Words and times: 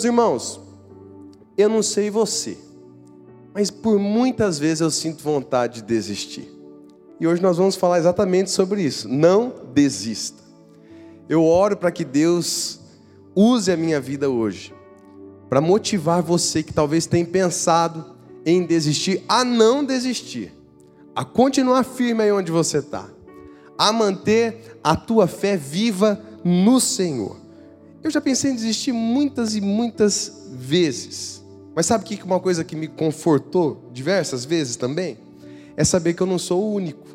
Meus 0.00 0.04
irmãos, 0.06 0.60
eu 1.58 1.68
não 1.68 1.82
sei 1.82 2.08
você, 2.08 2.56
mas 3.52 3.70
por 3.70 3.98
muitas 3.98 4.58
vezes 4.58 4.80
eu 4.80 4.90
sinto 4.90 5.22
vontade 5.22 5.82
de 5.82 5.88
desistir. 5.88 6.50
E 7.20 7.26
hoje 7.26 7.42
nós 7.42 7.58
vamos 7.58 7.76
falar 7.76 7.98
exatamente 7.98 8.50
sobre 8.50 8.80
isso. 8.80 9.06
Não 9.06 9.52
desista. 9.74 10.42
Eu 11.28 11.44
oro 11.44 11.76
para 11.76 11.90
que 11.90 12.02
Deus 12.02 12.80
use 13.36 13.70
a 13.70 13.76
minha 13.76 14.00
vida 14.00 14.30
hoje 14.30 14.72
para 15.50 15.60
motivar 15.60 16.22
você 16.22 16.62
que 16.62 16.72
talvez 16.72 17.04
tenha 17.04 17.26
pensado 17.26 18.16
em 18.46 18.64
desistir, 18.64 19.22
a 19.28 19.44
não 19.44 19.84
desistir, 19.84 20.50
a 21.14 21.26
continuar 21.26 21.84
firme 21.84 22.22
aí 22.22 22.32
onde 22.32 22.50
você 22.50 22.78
está, 22.78 23.06
a 23.76 23.92
manter 23.92 24.78
a 24.82 24.96
tua 24.96 25.26
fé 25.26 25.58
viva 25.58 26.18
no 26.42 26.80
Senhor. 26.80 27.36
Eu 28.02 28.10
já 28.10 28.20
pensei 28.20 28.50
em 28.50 28.54
desistir 28.54 28.92
muitas 28.92 29.54
e 29.54 29.60
muitas 29.60 30.48
vezes, 30.52 31.44
mas 31.74 31.84
sabe 31.84 32.04
que 32.04 32.22
uma 32.24 32.40
coisa 32.40 32.64
que 32.64 32.74
me 32.74 32.88
confortou 32.88 33.90
diversas 33.92 34.44
vezes 34.44 34.76
também? 34.76 35.18
É 35.76 35.84
saber 35.84 36.14
que 36.14 36.22
eu 36.22 36.26
não 36.26 36.38
sou 36.38 36.62
o 36.62 36.74
único. 36.74 37.06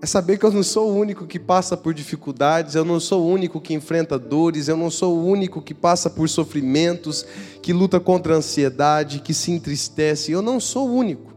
É 0.00 0.06
saber 0.06 0.38
que 0.38 0.44
eu 0.44 0.50
não 0.50 0.62
sou 0.62 0.90
o 0.90 0.96
único 0.96 1.26
que 1.26 1.38
passa 1.38 1.76
por 1.76 1.94
dificuldades, 1.94 2.74
eu 2.74 2.84
não 2.84 2.98
sou 2.98 3.22
o 3.22 3.28
único 3.28 3.60
que 3.60 3.72
enfrenta 3.74 4.18
dores, 4.18 4.66
eu 4.66 4.76
não 4.76 4.90
sou 4.90 5.16
o 5.16 5.24
único 5.24 5.62
que 5.62 5.74
passa 5.74 6.10
por 6.10 6.28
sofrimentos, 6.28 7.24
que 7.60 7.72
luta 7.72 8.00
contra 8.00 8.34
a 8.34 8.38
ansiedade, 8.38 9.20
que 9.20 9.32
se 9.32 9.52
entristece. 9.52 10.32
Eu 10.32 10.42
não 10.42 10.58
sou 10.58 10.88
o 10.88 10.94
único. 10.94 11.32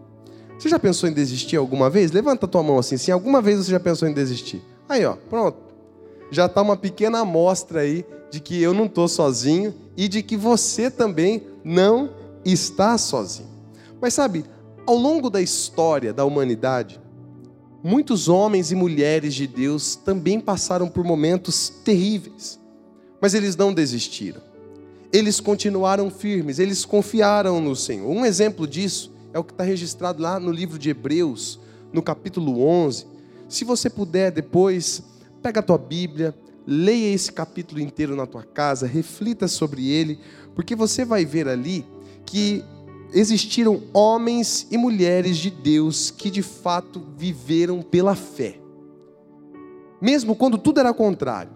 Você 0.58 0.70
já 0.70 0.80
pensou 0.80 1.08
em 1.08 1.14
desistir 1.14 1.58
alguma 1.58 1.90
vez? 1.90 2.12
Levanta 2.12 2.46
a 2.46 2.50
tua 2.50 2.64
mão 2.64 2.80
assim, 2.80 2.98
se 2.98 3.12
alguma 3.12 3.42
vez 3.42 3.60
você 3.60 3.72
já 3.72 3.80
pensou 3.80 4.08
em 4.08 4.14
desistir. 4.14 4.64
Aí, 4.88 5.06
ó, 5.06 5.16
pronto. 5.30 5.60
Já 6.32 6.48
está 6.48 6.62
uma 6.62 6.76
pequena 6.76 7.20
amostra 7.20 7.82
aí 7.82 8.04
de 8.36 8.42
que 8.42 8.62
eu 8.62 8.74
não 8.74 8.86
estou 8.86 9.08
sozinho 9.08 9.74
e 9.96 10.10
de 10.10 10.22
que 10.22 10.36
você 10.36 10.92
também 10.92 11.44
não 11.64 12.10
está 12.44 12.98
sozinho. 12.98 13.48
Mas 14.02 14.14
sabe, 14.14 14.44
ao 14.86 14.98
longo 14.98 15.30
da 15.30 15.42
história 15.42 16.12
da 16.12 16.26
humanidade, 16.26 17.00
muitos 17.82 18.28
homens 18.28 18.74
e 18.74 18.76
mulheres 18.76 19.34
de 19.34 19.48
Deus 19.48 19.96
também 19.96 20.42
passaram 20.42 20.90
por 20.90 21.06
momentos 21.06 21.70
terríveis, 21.70 22.60
mas 23.22 23.34
eles 23.34 23.56
não 23.56 23.74
desistiram. 23.74 24.42
Eles 25.14 25.40
continuaram 25.40 26.10
firmes, 26.10 26.60
eles 26.60 26.84
confiaram 26.84 27.62
no 27.62 27.74
Senhor. 27.74 28.10
Um 28.10 28.26
exemplo 28.26 28.68
disso 28.68 29.14
é 29.32 29.40
o 29.40 29.46
que 29.46 29.54
está 29.54 29.64
registrado 29.64 30.22
lá 30.22 30.42
no 30.42 30.52
livro 30.52 30.78
de 30.78 30.90
Hebreus, 30.90 31.58
no 31.94 32.02
capítulo 32.02 32.62
11. 32.68 33.08
Se 33.48 33.64
você 33.64 33.90
puder 33.90 34.30
depois, 34.30 35.02
pega 35.42 35.62
a 35.62 35.64
tua 35.64 35.78
Bíblia, 35.78 36.36
leia 36.66 37.14
esse 37.14 37.32
capítulo 37.32 37.80
inteiro 37.80 38.16
na 38.16 38.26
tua 38.26 38.44
casa, 38.44 38.88
reflita 38.88 39.48
sobre 39.48 39.90
ele, 39.90 40.20
porque 40.56 40.76
você 40.76 41.06
vai 41.06 41.26
ver 41.26 41.48
ali 41.48 41.86
que 42.26 42.64
existiram 43.14 43.84
homens 43.94 44.68
e 44.72 44.78
mulheres 44.78 45.38
de 45.38 45.50
Deus 45.50 46.12
que 46.12 46.30
de 46.30 46.42
fato 46.42 47.02
viveram 47.18 47.82
pela 47.82 48.16
fé. 48.16 48.60
Mesmo 50.02 50.36
quando 50.36 50.58
tudo 50.58 50.80
era 50.80 50.94
contrário, 50.94 51.52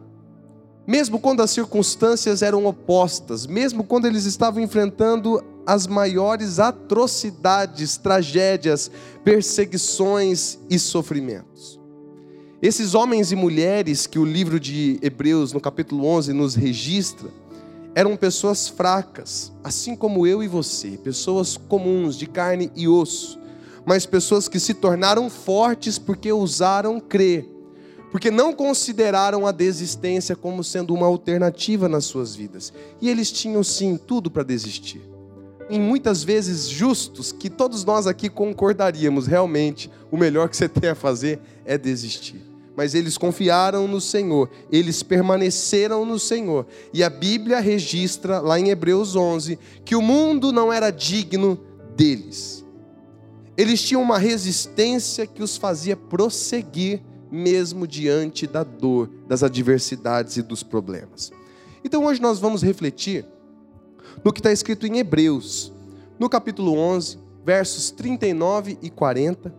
mesmo 0.87 1.19
quando 1.19 1.41
as 1.41 1.51
circunstâncias 1.51 2.41
eram 2.41 2.65
opostas, 2.65 3.45
mesmo 3.45 3.83
quando 3.83 4.05
eles 4.05 4.25
estavam 4.25 4.61
enfrentando 4.61 5.43
as 5.65 5.85
maiores 5.85 6.57
atrocidades, 6.57 7.97
tragédias, 7.97 8.89
perseguições 9.23 10.57
e 10.67 10.79
sofrimentos. 10.79 11.78
Esses 12.61 12.93
homens 12.93 13.31
e 13.31 13.37
mulheres 13.37 14.05
que 14.05 14.19
o 14.19 14.25
livro 14.25 14.59
de 14.59 14.99
Hebreus, 15.01 15.53
no 15.53 15.61
capítulo 15.61 16.05
11, 16.05 16.33
nos 16.33 16.55
registra, 16.55 17.29
eram 17.95 18.17
pessoas 18.17 18.67
fracas, 18.67 19.53
assim 19.63 19.95
como 19.95 20.27
eu 20.27 20.43
e 20.43 20.47
você, 20.49 20.99
pessoas 21.01 21.55
comuns, 21.55 22.17
de 22.17 22.27
carne 22.27 22.69
e 22.75 22.85
osso, 22.85 23.39
mas 23.85 24.05
pessoas 24.05 24.49
que 24.49 24.59
se 24.59 24.73
tornaram 24.73 25.29
fortes 25.29 25.97
porque 25.97 26.33
ousaram 26.33 26.99
crer, 26.99 27.49
porque 28.11 28.29
não 28.29 28.51
consideraram 28.51 29.47
a 29.47 29.53
desistência 29.53 30.35
como 30.35 30.61
sendo 30.61 30.93
uma 30.93 31.05
alternativa 31.05 31.87
nas 31.87 32.03
suas 32.03 32.35
vidas. 32.35 32.73
E 33.01 33.09
eles 33.09 33.31
tinham 33.31 33.63
sim 33.63 33.95
tudo 33.95 34.29
para 34.29 34.43
desistir. 34.43 35.01
Em 35.69 35.79
muitas 35.79 36.25
vezes 36.25 36.67
justos, 36.67 37.31
que 37.31 37.49
todos 37.49 37.85
nós 37.85 38.05
aqui 38.05 38.27
concordaríamos, 38.27 39.27
realmente, 39.27 39.89
o 40.11 40.17
melhor 40.17 40.49
que 40.49 40.57
você 40.57 40.67
tem 40.67 40.89
a 40.89 40.95
fazer 40.95 41.39
é 41.63 41.77
desistir 41.77 42.48
mas 42.79 42.95
eles 42.95 43.17
confiaram 43.17 43.89
no 43.89 43.99
Senhor, 43.99 44.49
eles 44.71 45.03
permaneceram 45.03 46.05
no 46.05 46.17
Senhor. 46.17 46.65
E 46.93 47.03
a 47.03 47.09
Bíblia 47.09 47.59
registra, 47.59 48.39
lá 48.39 48.57
em 48.57 48.69
Hebreus 48.69 49.17
11, 49.17 49.59
que 49.83 49.97
o 49.97 50.01
mundo 50.01 50.53
não 50.53 50.71
era 50.71 50.89
digno 50.89 51.59
deles. 51.93 52.63
Eles 53.57 53.81
tinham 53.81 54.01
uma 54.01 54.17
resistência 54.17 55.27
que 55.27 55.43
os 55.43 55.57
fazia 55.57 55.97
prosseguir, 55.97 57.01
mesmo 57.29 57.85
diante 57.85 58.47
da 58.47 58.63
dor, 58.63 59.09
das 59.27 59.43
adversidades 59.43 60.37
e 60.37 60.41
dos 60.41 60.63
problemas. 60.63 61.33
Então 61.83 62.05
hoje 62.05 62.21
nós 62.21 62.39
vamos 62.39 62.61
refletir 62.61 63.25
no 64.23 64.31
que 64.31 64.39
está 64.39 64.53
escrito 64.53 64.87
em 64.87 64.99
Hebreus, 64.99 65.73
no 66.17 66.29
capítulo 66.29 66.77
11, 66.77 67.19
versos 67.43 67.91
39 67.91 68.77
e 68.81 68.89
40, 68.89 69.53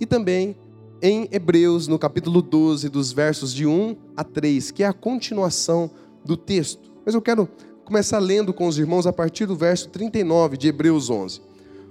e 0.00 0.06
também 0.06 0.56
em 1.02 1.28
Hebreus, 1.32 1.88
no 1.88 1.98
capítulo 1.98 2.40
12, 2.40 2.88
dos 2.88 3.10
versos 3.10 3.52
de 3.52 3.66
1 3.66 3.96
a 4.16 4.22
3, 4.22 4.70
que 4.70 4.84
é 4.84 4.86
a 4.86 4.92
continuação 4.92 5.90
do 6.24 6.36
texto. 6.36 6.92
Mas 7.04 7.16
eu 7.16 7.20
quero 7.20 7.48
começar 7.84 8.20
lendo 8.20 8.54
com 8.54 8.68
os 8.68 8.78
irmãos 8.78 9.04
a 9.04 9.12
partir 9.12 9.44
do 9.44 9.56
verso 9.56 9.88
39 9.88 10.56
de 10.56 10.68
Hebreus 10.68 11.10
11. 11.10 11.42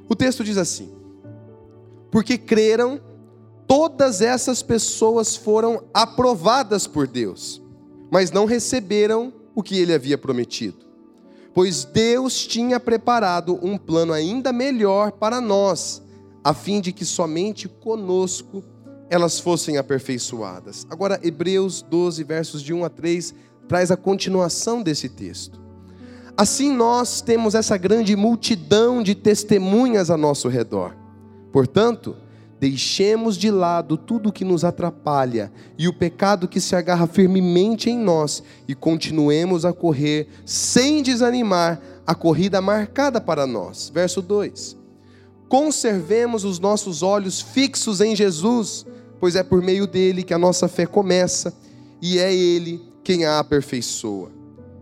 O 0.08 0.16
texto 0.16 0.46
diz 0.46 0.58
assim: 0.58 0.90
Porque 2.10 2.38
creram, 2.38 3.02
todas 3.68 4.22
essas 4.22 4.64
pessoas 4.64 5.36
foram 5.36 5.84
aprovadas 5.94 6.88
por 6.88 7.06
Deus, 7.06 7.62
mas 8.10 8.32
não 8.32 8.46
receberam 8.46 9.34
o 9.54 9.62
que 9.62 9.78
ele 9.78 9.94
havia 9.94 10.18
prometido. 10.18 10.78
Pois 11.54 11.84
Deus 11.84 12.48
tinha 12.48 12.80
preparado 12.80 13.60
um 13.62 13.78
plano 13.78 14.14
ainda 14.14 14.54
melhor 14.54 15.12
para 15.12 15.42
nós, 15.42 16.02
a 16.42 16.54
fim 16.54 16.80
de 16.80 16.94
que 16.94 17.04
somente 17.04 17.68
conosco 17.68 18.64
elas 19.12 19.42
fossem 19.42 19.78
aperfeiçoadas. 19.78 20.88
Agora, 20.90 21.20
Hebreus 21.22 21.82
12, 21.82 22.24
versos 22.24 22.64
de 22.64 22.74
1 22.74 22.86
a 22.86 22.90
3, 22.90 23.36
traz 23.68 23.92
a 23.92 23.98
continuação 23.98 24.82
desse 24.82 25.10
texto. 25.10 25.60
Assim, 26.38 26.72
nós 26.72 27.20
temos 27.20 27.54
essa 27.54 27.76
grande 27.76 28.16
multidão 28.16 29.04
de 29.04 29.14
testemunhas 29.14 30.10
a 30.10 30.16
nosso 30.16 30.48
redor. 30.48 30.96
Portanto, 31.52 32.16
deixemos 32.58 33.36
de 33.36 33.52
lado 33.52 33.98
tudo 33.98 34.30
o 34.30 34.32
que 34.32 34.46
nos 34.46 34.64
atrapalha 34.64 35.52
e 35.78 35.90
o 35.90 35.94
pecado 35.94 36.48
que 36.48 36.62
se 36.62 36.74
agarra 36.74 37.06
firmemente 37.06 37.90
em 37.90 38.00
nós 38.00 38.42
e 38.66 38.74
continuemos 38.74 39.66
a 39.66 39.74
correr 39.74 40.30
sem 40.46 41.04
desanimar 41.04 41.82
a 42.08 42.16
corrida 42.16 42.62
marcada 42.62 43.20
para 43.20 43.46
nós. 43.46 43.92
Verso 43.94 44.22
2: 44.22 44.78
Conservemos 45.50 46.46
os 46.46 46.60
nossos 46.60 47.04
olhos 47.04 47.42
fixos 47.42 48.00
em 48.00 48.16
Jesus 48.16 48.86
pois 49.22 49.36
é 49.36 49.44
por 49.44 49.62
meio 49.62 49.86
dele 49.86 50.24
que 50.24 50.34
a 50.34 50.38
nossa 50.40 50.68
fé 50.68 50.88
começa 50.88 51.54
e 52.02 52.18
é 52.18 52.34
ele 52.34 52.82
quem 53.04 53.24
a 53.24 53.38
aperfeiçoa. 53.38 54.32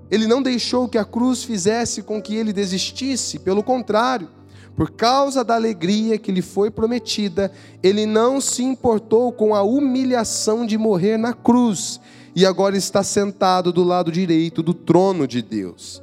Ele 0.10 0.26
não 0.26 0.42
deixou 0.42 0.88
que 0.88 0.98
a 0.98 1.04
cruz 1.04 1.44
fizesse 1.44 2.02
com 2.02 2.22
que 2.22 2.36
ele 2.36 2.54
desistisse, 2.54 3.38
pelo 3.38 3.62
contrário, 3.62 4.30
por 4.78 4.92
causa 4.92 5.44
da 5.44 5.56
alegria 5.56 6.18
que 6.18 6.32
lhe 6.32 6.42
foi 6.42 6.72
prometida, 6.72 7.52
ele 7.84 8.06
não 8.06 8.40
se 8.40 8.64
importou 8.64 9.30
com 9.34 9.54
a 9.54 9.62
humilhação 9.62 10.66
de 10.66 10.78
morrer 10.78 11.18
na 11.18 11.34
cruz 11.34 12.00
e 12.34 12.46
agora 12.46 12.78
está 12.78 13.04
sentado 13.04 13.74
do 13.74 13.84
lado 13.84 14.10
direito 14.10 14.64
do 14.64 14.74
trono 14.74 15.28
de 15.28 15.42
Deus. 15.42 16.02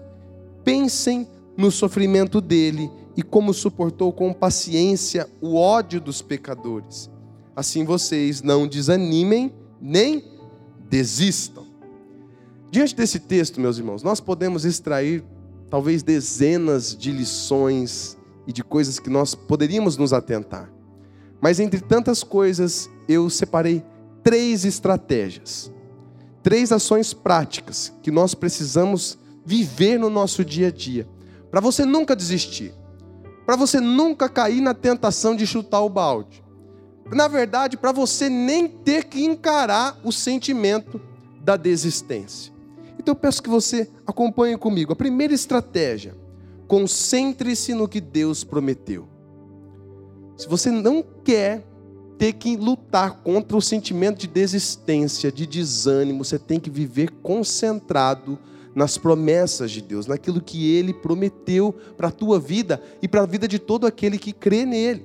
Pensem 0.63 1.27
no 1.57 1.71
sofrimento 1.71 2.39
dele 2.39 2.91
e 3.17 3.23
como 3.23 3.55
suportou 3.55 4.13
com 4.13 4.31
paciência 4.35 5.27
o 5.41 5.57
ódio 5.57 6.03
dos 6.03 6.21
pecadores 6.21 7.16
assim 7.57 7.85
vocês 7.85 8.43
não 8.43 8.69
desanimem 8.69 9.53
nem 9.81 10.23
desistam. 10.91 11.67
Diante 12.71 12.95
desse 12.95 13.19
texto, 13.19 13.61
meus 13.61 13.79
irmãos, 13.79 14.03
nós 14.03 14.21
podemos 14.21 14.67
extrair 14.67 15.25
talvez 15.71 16.03
dezenas 16.03 16.95
de 16.95 17.11
lições 17.11 18.19
e 18.47 18.53
de 18.53 18.63
coisas 18.63 18.99
que 18.99 19.09
nós 19.09 19.35
poderíamos 19.35 19.97
nos 19.97 20.13
atentar. 20.13 20.71
Mas 21.41 21.59
entre 21.59 21.81
tantas 21.81 22.23
coisas, 22.23 22.91
eu 23.09 23.31
separei 23.31 23.83
três 24.23 24.65
estratégias, 24.65 25.73
três 26.43 26.71
ações 26.73 27.15
práticas 27.15 27.93
que 28.03 28.11
nós 28.11 28.35
precisamos 28.35 29.19
viver 29.45 29.99
no 29.99 30.11
nosso 30.11 30.45
dia 30.45 30.69
a 30.69 30.71
dia, 30.71 31.09
para 31.51 31.61
você 31.61 31.85
nunca 31.85 32.15
desistir, 32.15 32.75
para 33.45 33.57
você 33.57 33.81
nunca 33.81 34.29
cair 34.29 34.61
na 34.61 34.75
tentação 34.75 35.35
de 35.37 35.47
chutar 35.47 35.81
o 35.81 35.89
balde, 35.89 36.43
na 37.11 37.29
verdade, 37.29 37.77
para 37.77 37.93
você 37.93 38.29
nem 38.29 38.67
ter 38.67 39.05
que 39.05 39.25
encarar 39.25 39.99
o 40.03 40.11
sentimento 40.11 41.01
da 41.41 41.57
desistência. 41.57 42.53
Então 42.99 43.13
eu 43.13 43.17
peço 43.17 43.43
que 43.43 43.49
você 43.49 43.89
acompanhe 44.07 44.57
comigo. 44.57 44.93
A 44.93 44.97
primeira 44.97 45.33
estratégia: 45.33 46.17
concentre-se 46.67 47.75
no 47.75 47.87
que 47.87 48.01
Deus 48.01 48.43
prometeu. 48.43 49.07
Se 50.37 50.49
você 50.49 50.71
não 50.71 51.05
quer 51.25 51.65
ter 52.19 52.33
que 52.33 52.57
lutar 52.57 53.23
contra 53.23 53.57
o 53.57 53.63
sentimento 53.63 54.19
de 54.19 54.27
desistência, 54.27 55.31
de 55.31 55.47
desânimo, 55.47 56.25
você 56.25 56.39
tem 56.39 56.59
que 56.59 56.71
viver 56.71 57.11
concentrado 57.23 58.39
nas 58.75 58.99
promessas 58.99 59.71
de 59.71 59.81
Deus, 59.81 60.07
naquilo 60.07 60.41
que 60.41 60.71
ele 60.75 60.93
prometeu 60.93 61.75
para 61.97 62.09
a 62.09 62.11
tua 62.11 62.39
vida 62.39 62.83
e 63.01 63.09
para 63.09 63.23
a 63.23 63.27
vida 63.27 63.49
de 63.49 63.59
todo 63.59 63.87
aquele 63.87 64.19
que 64.19 64.33
crê 64.33 64.67
nele. 64.67 65.05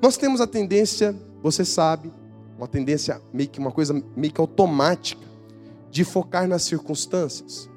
Nós 0.00 0.16
temos 0.16 0.40
a 0.40 0.46
tendência, 0.46 1.16
você 1.42 1.64
sabe, 1.64 2.12
uma 2.56 2.66
tendência 2.66 3.20
meio 3.32 3.48
que 3.48 3.58
uma 3.58 3.70
coisa 3.70 3.94
meio 4.16 4.32
que 4.32 4.40
automática 4.40 5.26
de 5.90 6.04
focar 6.04 6.46
nas 6.48 6.62
circunstâncias, 6.62 7.70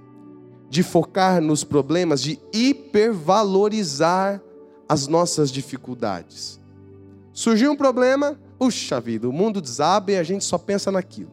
de 0.69 0.83
focar 0.83 1.41
nos 1.41 1.63
problemas, 1.63 2.21
de 2.21 2.39
hipervalorizar 2.53 4.41
as 4.89 5.07
nossas 5.07 5.51
dificuldades. 5.51 6.59
Surgiu 7.31 7.71
um 7.71 7.75
problema, 7.75 8.37
puxa 8.57 8.99
vida, 8.99 9.29
o 9.29 9.33
mundo 9.33 9.61
desaba 9.61 10.11
e 10.11 10.17
a 10.17 10.23
gente 10.23 10.43
só 10.43 10.57
pensa 10.57 10.91
naquilo. 10.91 11.31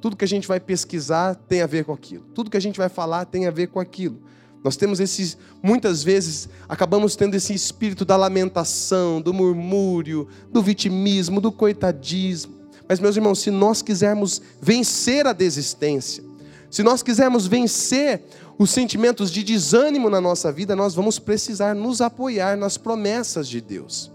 Tudo 0.00 0.16
que 0.16 0.24
a 0.24 0.28
gente 0.28 0.46
vai 0.46 0.60
pesquisar 0.60 1.34
tem 1.34 1.62
a 1.62 1.66
ver 1.66 1.84
com 1.84 1.92
aquilo. 1.92 2.24
Tudo 2.34 2.50
que 2.50 2.56
a 2.56 2.60
gente 2.60 2.76
vai 2.76 2.88
falar 2.88 3.24
tem 3.24 3.46
a 3.46 3.50
ver 3.50 3.68
com 3.68 3.80
aquilo. 3.80 4.20
Nós 4.64 4.76
temos 4.76 4.98
esses, 4.98 5.36
muitas 5.62 6.02
vezes, 6.02 6.48
acabamos 6.66 7.14
tendo 7.14 7.34
esse 7.34 7.52
espírito 7.52 8.04
da 8.04 8.16
lamentação, 8.16 9.20
do 9.20 9.32
murmúrio, 9.32 10.26
do 10.50 10.62
vitimismo, 10.62 11.40
do 11.40 11.52
coitadismo. 11.52 12.54
Mas, 12.88 12.98
meus 12.98 13.14
irmãos, 13.14 13.40
se 13.40 13.50
nós 13.50 13.82
quisermos 13.82 14.40
vencer 14.60 15.26
a 15.26 15.34
desistência, 15.34 16.24
se 16.70 16.82
nós 16.82 17.02
quisermos 17.02 17.46
vencer 17.46 18.22
os 18.58 18.70
sentimentos 18.70 19.30
de 19.30 19.44
desânimo 19.44 20.08
na 20.08 20.20
nossa 20.20 20.50
vida, 20.50 20.74
nós 20.74 20.94
vamos 20.94 21.18
precisar 21.18 21.74
nos 21.74 22.00
apoiar 22.00 22.56
nas 22.56 22.78
promessas 22.78 23.46
de 23.46 23.60
Deus. 23.60 24.10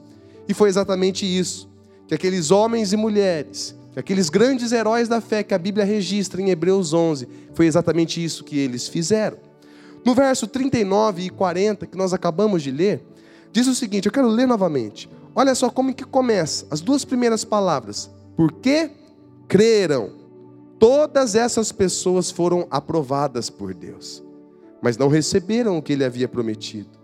E 0.48 0.54
foi 0.54 0.68
exatamente 0.68 1.26
isso 1.26 1.70
que 2.08 2.16
aqueles 2.16 2.50
homens 2.50 2.92
e 2.92 2.98
mulheres 2.98 3.76
Aqueles 3.96 4.30
grandes 4.30 4.72
heróis 4.72 5.10
da 5.10 5.20
fé 5.20 5.44
que 5.44 5.54
a 5.54 5.58
Bíblia 5.58 5.84
registra 5.84 6.42
em 6.42 6.50
Hebreus 6.50 6.94
11, 6.94 7.28
foi 7.54 7.66
exatamente 7.66 8.24
isso 8.24 8.46
que 8.46 8.58
eles 8.58 8.88
fizeram. 8.88 9.38
No 10.06 10.14
verso 10.16 10.48
39 10.48 11.24
e 11.24 11.30
40, 11.30 11.86
que 11.86 11.98
nós 11.98 12.14
acabamos 12.14 12.64
de 12.64 12.72
ler, 12.72 13.04
diz 13.52 13.68
o 13.68 13.76
seguinte, 13.76 14.06
eu 14.06 14.12
quero 14.12 14.28
ler 14.28 14.48
novamente. 14.48 15.10
Olha 15.36 15.54
só 15.54 15.70
como 15.70 15.94
que 15.94 16.04
começa, 16.04 16.66
as 16.72 16.82
duas 16.82 17.06
primeiras 17.06 17.44
palavras. 17.44 18.10
Porque 18.36 18.92
creram. 19.48 20.12
Todas 20.80 21.36
essas 21.36 21.74
pessoas 21.74 22.32
foram 22.32 22.66
aprovadas 22.72 23.50
por 23.50 23.74
Deus, 23.74 24.24
mas 24.82 24.98
não 24.98 25.10
receberam 25.10 25.78
o 25.78 25.82
que 25.82 25.92
ele 25.92 26.06
havia 26.06 26.28
prometido. 26.28 26.98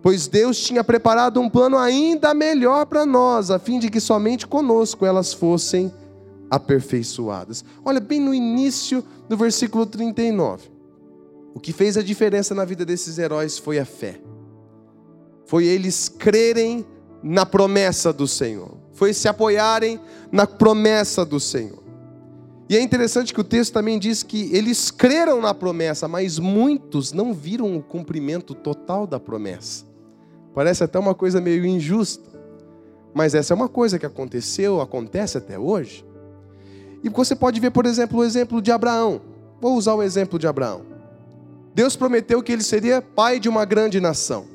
Pois 0.00 0.28
Deus 0.28 0.60
tinha 0.60 0.84
preparado 0.84 1.40
um 1.40 1.50
plano 1.50 1.76
ainda 1.76 2.32
melhor 2.32 2.86
para 2.86 3.04
nós, 3.04 3.50
a 3.50 3.58
fim 3.58 3.80
de 3.80 3.90
que 3.90 3.98
somente 3.98 4.46
conosco 4.46 5.04
elas 5.04 5.32
fossem 5.32 5.92
aperfeiçoadas. 6.48 7.64
Olha, 7.84 7.98
bem 7.98 8.20
no 8.20 8.32
início 8.32 9.02
do 9.28 9.36
versículo 9.36 9.84
39. 9.84 10.75
O 11.56 11.58
que 11.58 11.72
fez 11.72 11.96
a 11.96 12.02
diferença 12.02 12.54
na 12.54 12.66
vida 12.66 12.84
desses 12.84 13.18
heróis 13.18 13.56
foi 13.56 13.78
a 13.78 13.86
fé. 13.86 14.20
Foi 15.46 15.64
eles 15.64 16.06
crerem 16.06 16.84
na 17.22 17.46
promessa 17.46 18.12
do 18.12 18.28
Senhor. 18.28 18.76
Foi 18.92 19.14
se 19.14 19.26
apoiarem 19.26 19.98
na 20.30 20.46
promessa 20.46 21.24
do 21.24 21.40
Senhor. 21.40 21.82
E 22.68 22.76
é 22.76 22.80
interessante 22.82 23.32
que 23.32 23.40
o 23.40 23.44
texto 23.44 23.72
também 23.72 23.98
diz 23.98 24.22
que 24.22 24.54
eles 24.54 24.90
creram 24.90 25.40
na 25.40 25.54
promessa, 25.54 26.06
mas 26.06 26.38
muitos 26.38 27.10
não 27.14 27.32
viram 27.32 27.74
o 27.74 27.82
cumprimento 27.82 28.54
total 28.54 29.06
da 29.06 29.18
promessa. 29.18 29.86
Parece 30.54 30.84
até 30.84 30.98
uma 30.98 31.14
coisa 31.14 31.40
meio 31.40 31.64
injusta. 31.64 32.28
Mas 33.14 33.34
essa 33.34 33.54
é 33.54 33.56
uma 33.56 33.68
coisa 33.68 33.98
que 33.98 34.04
aconteceu, 34.04 34.78
acontece 34.82 35.38
até 35.38 35.58
hoje. 35.58 36.04
E 37.02 37.08
você 37.08 37.34
pode 37.34 37.58
ver, 37.60 37.70
por 37.70 37.86
exemplo, 37.86 38.18
o 38.18 38.24
exemplo 38.24 38.60
de 38.60 38.70
Abraão. 38.70 39.22
Vou 39.58 39.74
usar 39.74 39.94
o 39.94 40.02
exemplo 40.02 40.38
de 40.38 40.46
Abraão. 40.46 40.95
Deus 41.76 41.94
prometeu 41.94 42.42
que 42.42 42.50
ele 42.50 42.62
seria 42.62 43.02
pai 43.02 43.38
de 43.38 43.50
uma 43.50 43.66
grande 43.66 44.00
nação. 44.00 44.46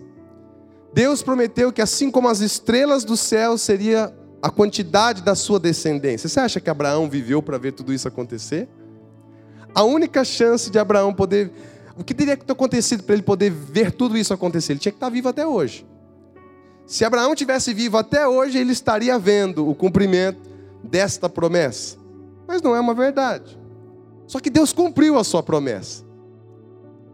Deus 0.92 1.22
prometeu 1.22 1.72
que 1.72 1.80
assim 1.80 2.10
como 2.10 2.28
as 2.28 2.40
estrelas 2.40 3.04
do 3.04 3.16
céu 3.16 3.60
seria 3.60 4.12
a 4.42 4.50
quantidade 4.50 5.22
da 5.22 5.36
sua 5.36 5.60
descendência. 5.60 6.28
Você 6.28 6.40
acha 6.40 6.60
que 6.60 6.68
Abraão 6.68 7.08
viveu 7.08 7.40
para 7.44 7.60
ver 7.60 7.74
tudo 7.74 7.94
isso 7.94 8.08
acontecer? 8.08 8.68
A 9.76 9.84
única 9.84 10.26
chance 10.26 10.72
de 10.72 10.80
Abraão 10.80 11.14
poder. 11.14 11.52
O 11.96 12.04
que 12.04 12.16
teria 12.16 12.36
que 12.36 12.44
ter 12.44 12.54
acontecido 12.54 13.04
para 13.04 13.14
ele 13.14 13.22
poder 13.22 13.52
ver 13.52 13.92
tudo 13.92 14.18
isso 14.18 14.34
acontecer? 14.34 14.74
Ele 14.74 14.80
tinha 14.80 14.92
que 14.92 14.98
estar 14.98 15.10
vivo 15.10 15.30
até 15.30 15.46
hoje. 15.46 15.86
Se 16.88 17.06
Abraão 17.06 17.36
tivesse 17.36 17.72
vivo 17.72 17.98
até 17.98 18.28
hoje, 18.28 18.58
ele 18.58 18.72
estaria 18.72 19.20
vendo 19.20 19.70
o 19.70 19.76
cumprimento 19.76 20.50
desta 20.84 21.30
promessa 21.30 22.02
mas 22.52 22.62
não 22.62 22.76
é 22.76 22.80
uma 22.82 22.94
verdade. 22.94 23.58
Só 24.28 24.38
que 24.40 24.50
Deus 24.50 24.74
cumpriu 24.74 25.18
a 25.18 25.24
sua 25.24 25.42
promessa. 25.42 26.04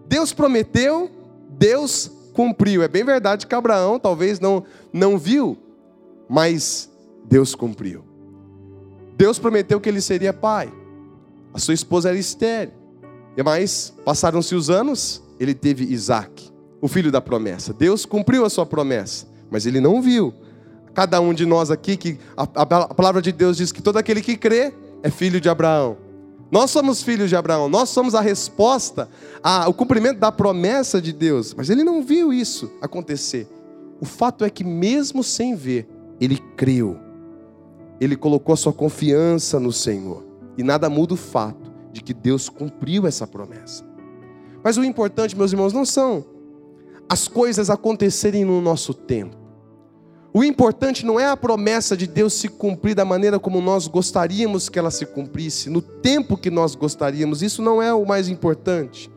Deus 0.08 0.34
prometeu, 0.34 1.12
Deus 1.50 2.12
cumpriu. 2.34 2.82
É 2.84 2.88
bem 2.88 3.04
verdade 3.04 3.46
que 3.46 3.56
Abraão 3.56 4.00
talvez 4.00 4.40
não, 4.40 4.64
não 4.94 5.18
viu, 5.18 5.58
mas 6.30 6.90
Deus 7.26 7.54
cumpriu. 7.54 8.04
Deus 9.18 9.40
prometeu 9.40 9.82
que 9.82 9.90
ele 9.90 10.02
seria 10.02 10.32
pai. 10.32 10.72
A 11.54 11.60
sua 11.60 11.74
esposa 11.74 12.10
era 12.10 12.18
estéreo. 12.18 12.74
E 13.36 13.44
mais, 13.44 13.94
passaram-se 14.06 14.56
os 14.56 14.70
anos, 14.70 15.22
ele 15.40 15.54
teve 15.54 15.84
Isaac, 15.86 16.52
o 16.82 16.88
filho 16.88 17.12
da 17.12 17.22
promessa. 17.22 17.74
Deus 17.74 18.06
cumpriu 18.06 18.46
a 18.46 18.50
sua 18.50 18.66
promessa, 18.66 19.28
mas 19.50 19.66
ele 19.66 19.80
não 19.80 20.02
viu. 20.02 20.34
Cada 20.94 21.20
um 21.20 21.34
de 21.34 21.46
nós 21.46 21.70
aqui, 21.70 21.98
que 21.98 22.18
a, 22.36 22.44
a 22.44 22.94
palavra 22.94 23.22
de 23.22 23.32
Deus 23.32 23.58
diz 23.58 23.72
que 23.72 23.82
todo 23.82 23.98
aquele 23.98 24.22
que 24.22 24.36
crê 24.36 24.74
é 25.04 25.10
filho 25.10 25.40
de 25.40 25.50
Abraão. 25.50 25.98
Nós 26.50 26.72
somos 26.72 27.04
filhos 27.04 27.30
de 27.30 27.36
Abraão, 27.36 27.68
nós 27.68 27.90
somos 27.90 28.16
a 28.16 28.22
resposta 28.22 29.10
ao 29.44 29.74
cumprimento 29.74 30.20
da 30.20 30.32
promessa 30.32 31.02
de 31.02 31.12
Deus. 31.12 31.54
Mas 31.54 31.70
ele 31.70 31.84
não 31.84 32.02
viu 32.02 32.32
isso 32.32 32.72
acontecer. 32.82 33.48
O 34.00 34.06
fato 34.06 34.46
é 34.46 34.50
que, 34.50 34.64
mesmo 34.64 35.24
sem 35.24 35.56
ver, 35.56 35.88
ele 36.20 36.38
creu. 36.56 36.98
Ele 38.00 38.16
colocou 38.16 38.54
a 38.54 38.58
sua 38.58 38.72
confiança 38.72 39.60
no 39.60 39.72
Senhor. 39.72 40.26
E 40.58 40.64
nada 40.64 40.90
muda 40.90 41.16
o 41.16 41.18
fato 41.18 41.72
de 41.92 42.02
que 42.02 42.14
Deus 42.14 42.48
cumpriu 42.48 43.06
essa 43.08 43.28
promessa. 43.28 43.84
Mas 44.64 44.78
o 44.78 44.84
importante, 44.84 45.36
meus 45.36 45.52
irmãos, 45.52 45.74
não 45.74 45.86
são 45.86 46.26
as 47.10 47.28
coisas 47.28 47.70
acontecerem 47.70 48.46
no 48.46 48.62
nosso 48.62 48.94
tempo. 48.94 49.47
O 50.38 50.44
importante 50.44 51.04
não 51.04 51.20
é 51.20 51.26
a 51.26 51.36
promessa 51.36 51.98
de 51.98 52.06
Deus 52.06 52.34
se 52.34 52.48
cumprir 52.48 52.94
da 52.94 53.04
maneira 53.04 53.40
como 53.40 53.60
nós 53.60 53.88
gostaríamos 53.88 54.70
que 54.70 54.78
ela 54.78 54.92
se 54.92 55.04
cumprisse, 55.04 55.68
no 55.68 55.82
tempo 55.82 56.38
que 56.38 56.52
nós 56.52 56.76
gostaríamos, 56.76 57.42
isso 57.42 57.60
não 57.60 57.82
é 57.82 57.92
o 57.92 58.06
mais 58.06 58.30
importante. 58.30 59.10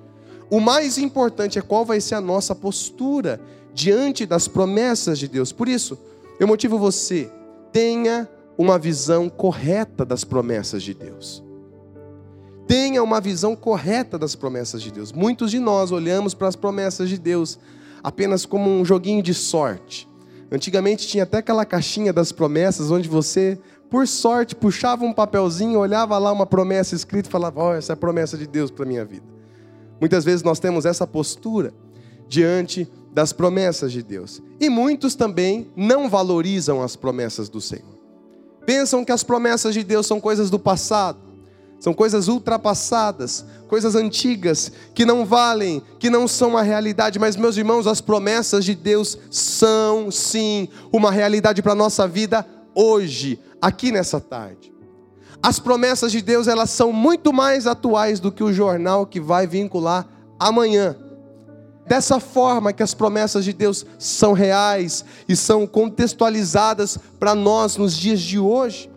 O 0.49 0.61
mais 0.61 0.97
importante 0.97 1.59
é 1.59 1.63
qual 1.63 1.85
vai 1.85 2.01
ser 2.01 2.15
a 2.15 2.23
nossa 2.23 2.55
postura 2.55 3.39
diante 3.75 4.25
das 4.25 4.49
promessas 4.49 5.19
de 5.19 5.29
Deus. 5.29 5.53
Por 5.53 5.69
isso, 5.69 5.99
eu 6.39 6.49
motivo 6.49 6.79
você, 6.79 7.31
tenha 7.71 8.27
uma 8.57 8.79
visão 8.79 9.29
correta 9.29 10.07
das 10.07 10.25
promessas 10.25 10.83
de 10.83 10.95
Deus. 10.95 11.45
Tenha 12.67 13.03
uma 13.03 13.21
visão 13.21 13.55
correta 13.55 14.19
das 14.19 14.35
promessas 14.35 14.81
de 14.81 14.91
Deus. 14.91 15.13
Muitos 15.13 15.51
de 15.51 15.59
nós 15.59 15.93
olhamos 15.93 16.33
para 16.33 16.49
as 16.49 16.57
promessas 16.57 17.11
de 17.11 17.19
Deus 17.19 17.59
apenas 18.03 18.47
como 18.47 18.71
um 18.71 18.87
joguinho 18.87 19.23
de 19.23 19.35
sorte 19.35 20.09
Antigamente 20.51 21.07
tinha 21.07 21.23
até 21.23 21.39
aquela 21.39 21.65
caixinha 21.65 22.13
das 22.13 22.33
promessas, 22.33 22.91
onde 22.91 23.09
você, 23.09 23.59
por 23.89 24.07
sorte, 24.09 24.57
puxava 24.57 25.05
um 25.05 25.13
papelzinho, 25.13 25.79
olhava 25.79 26.19
lá 26.19 26.33
uma 26.33 26.47
promessa 26.47 26.95
escrita 26.95 27.29
e 27.29 27.33
falava: 27.33 27.63
oh, 27.63 27.73
essa 27.73 27.93
é 27.93 27.95
a 27.95 27.97
promessa 27.97 28.37
de 28.37 28.47
Deus 28.47 28.71
para 28.71 28.85
minha 28.85 29.05
vida. 29.05 29.27
Muitas 30.01 30.25
vezes 30.25 30.43
nós 30.43 30.59
temos 30.59 30.85
essa 30.85 31.07
postura 31.07 31.73
diante 32.27 32.91
das 33.13 33.33
promessas 33.33 33.93
de 33.93 34.03
Deus. 34.03 34.43
E 34.59 34.69
muitos 34.69 35.15
também 35.15 35.71
não 35.77 36.09
valorizam 36.09 36.83
as 36.83 36.97
promessas 36.97 37.49
do 37.49 37.61
Senhor. 37.61 37.99
Pensam 38.65 39.05
que 39.05 39.13
as 39.13 39.23
promessas 39.23 39.75
de 39.75 39.83
Deus 39.85 40.07
são 40.07 40.21
coisas 40.21 40.49
do 40.51 40.59
passado 40.59 41.30
são 41.81 41.95
coisas 41.95 42.29
ultrapassadas, 42.29 43.45
coisas 43.67 43.95
antigas, 43.95 44.71
que 44.95 45.07
não 45.07 45.25
valem, 45.25 45.83
que 45.99 46.11
não 46.11 46.29
são 46.29 46.51
uma 46.51 46.63
realidade, 46.63 47.19
mas, 47.19 47.37
meus 47.37 47.57
irmãos, 47.57 47.87
as 47.87 48.03
promessas 48.03 48.67
de 48.67 48.75
Deus 48.75 49.17
são, 49.31 50.11
sim, 50.11 50.69
uma 50.93 51.11
realidade 51.11 51.63
para 51.63 51.73
a 51.73 51.77
nossa 51.77 52.07
vida 52.07 52.47
hoje, 52.75 53.41
aqui 53.63 53.91
nessa 53.91 54.21
tarde. 54.21 54.71
As 55.43 55.59
promessas 55.59 56.13
de 56.13 56.21
Deus, 56.21 56.47
elas 56.47 56.69
são 56.69 56.93
muito 56.93 57.33
mais 57.33 57.67
atuais 57.67 58.21
do 58.21 58.31
que 58.31 58.45
o 58.45 58.53
jornal 58.53 59.07
que 59.07 59.19
vai 59.19 59.47
vincular 59.47 60.07
amanhã. 60.39 60.95
Dessa 61.87 62.21
forma 62.21 62.75
que 62.75 62.83
as 62.83 62.93
promessas 62.93 63.43
de 63.43 63.55
Deus 63.55 63.87
são 63.99 64.35
reais 64.35 65.03
e 65.27 65.35
são 65.35 65.67
contextualizadas 65.67 66.99
para 67.19 67.35
nós 67.35 67.79
nos 67.79 67.97
dias 67.97 68.21
de 68.21 68.39
hoje. 68.39 68.91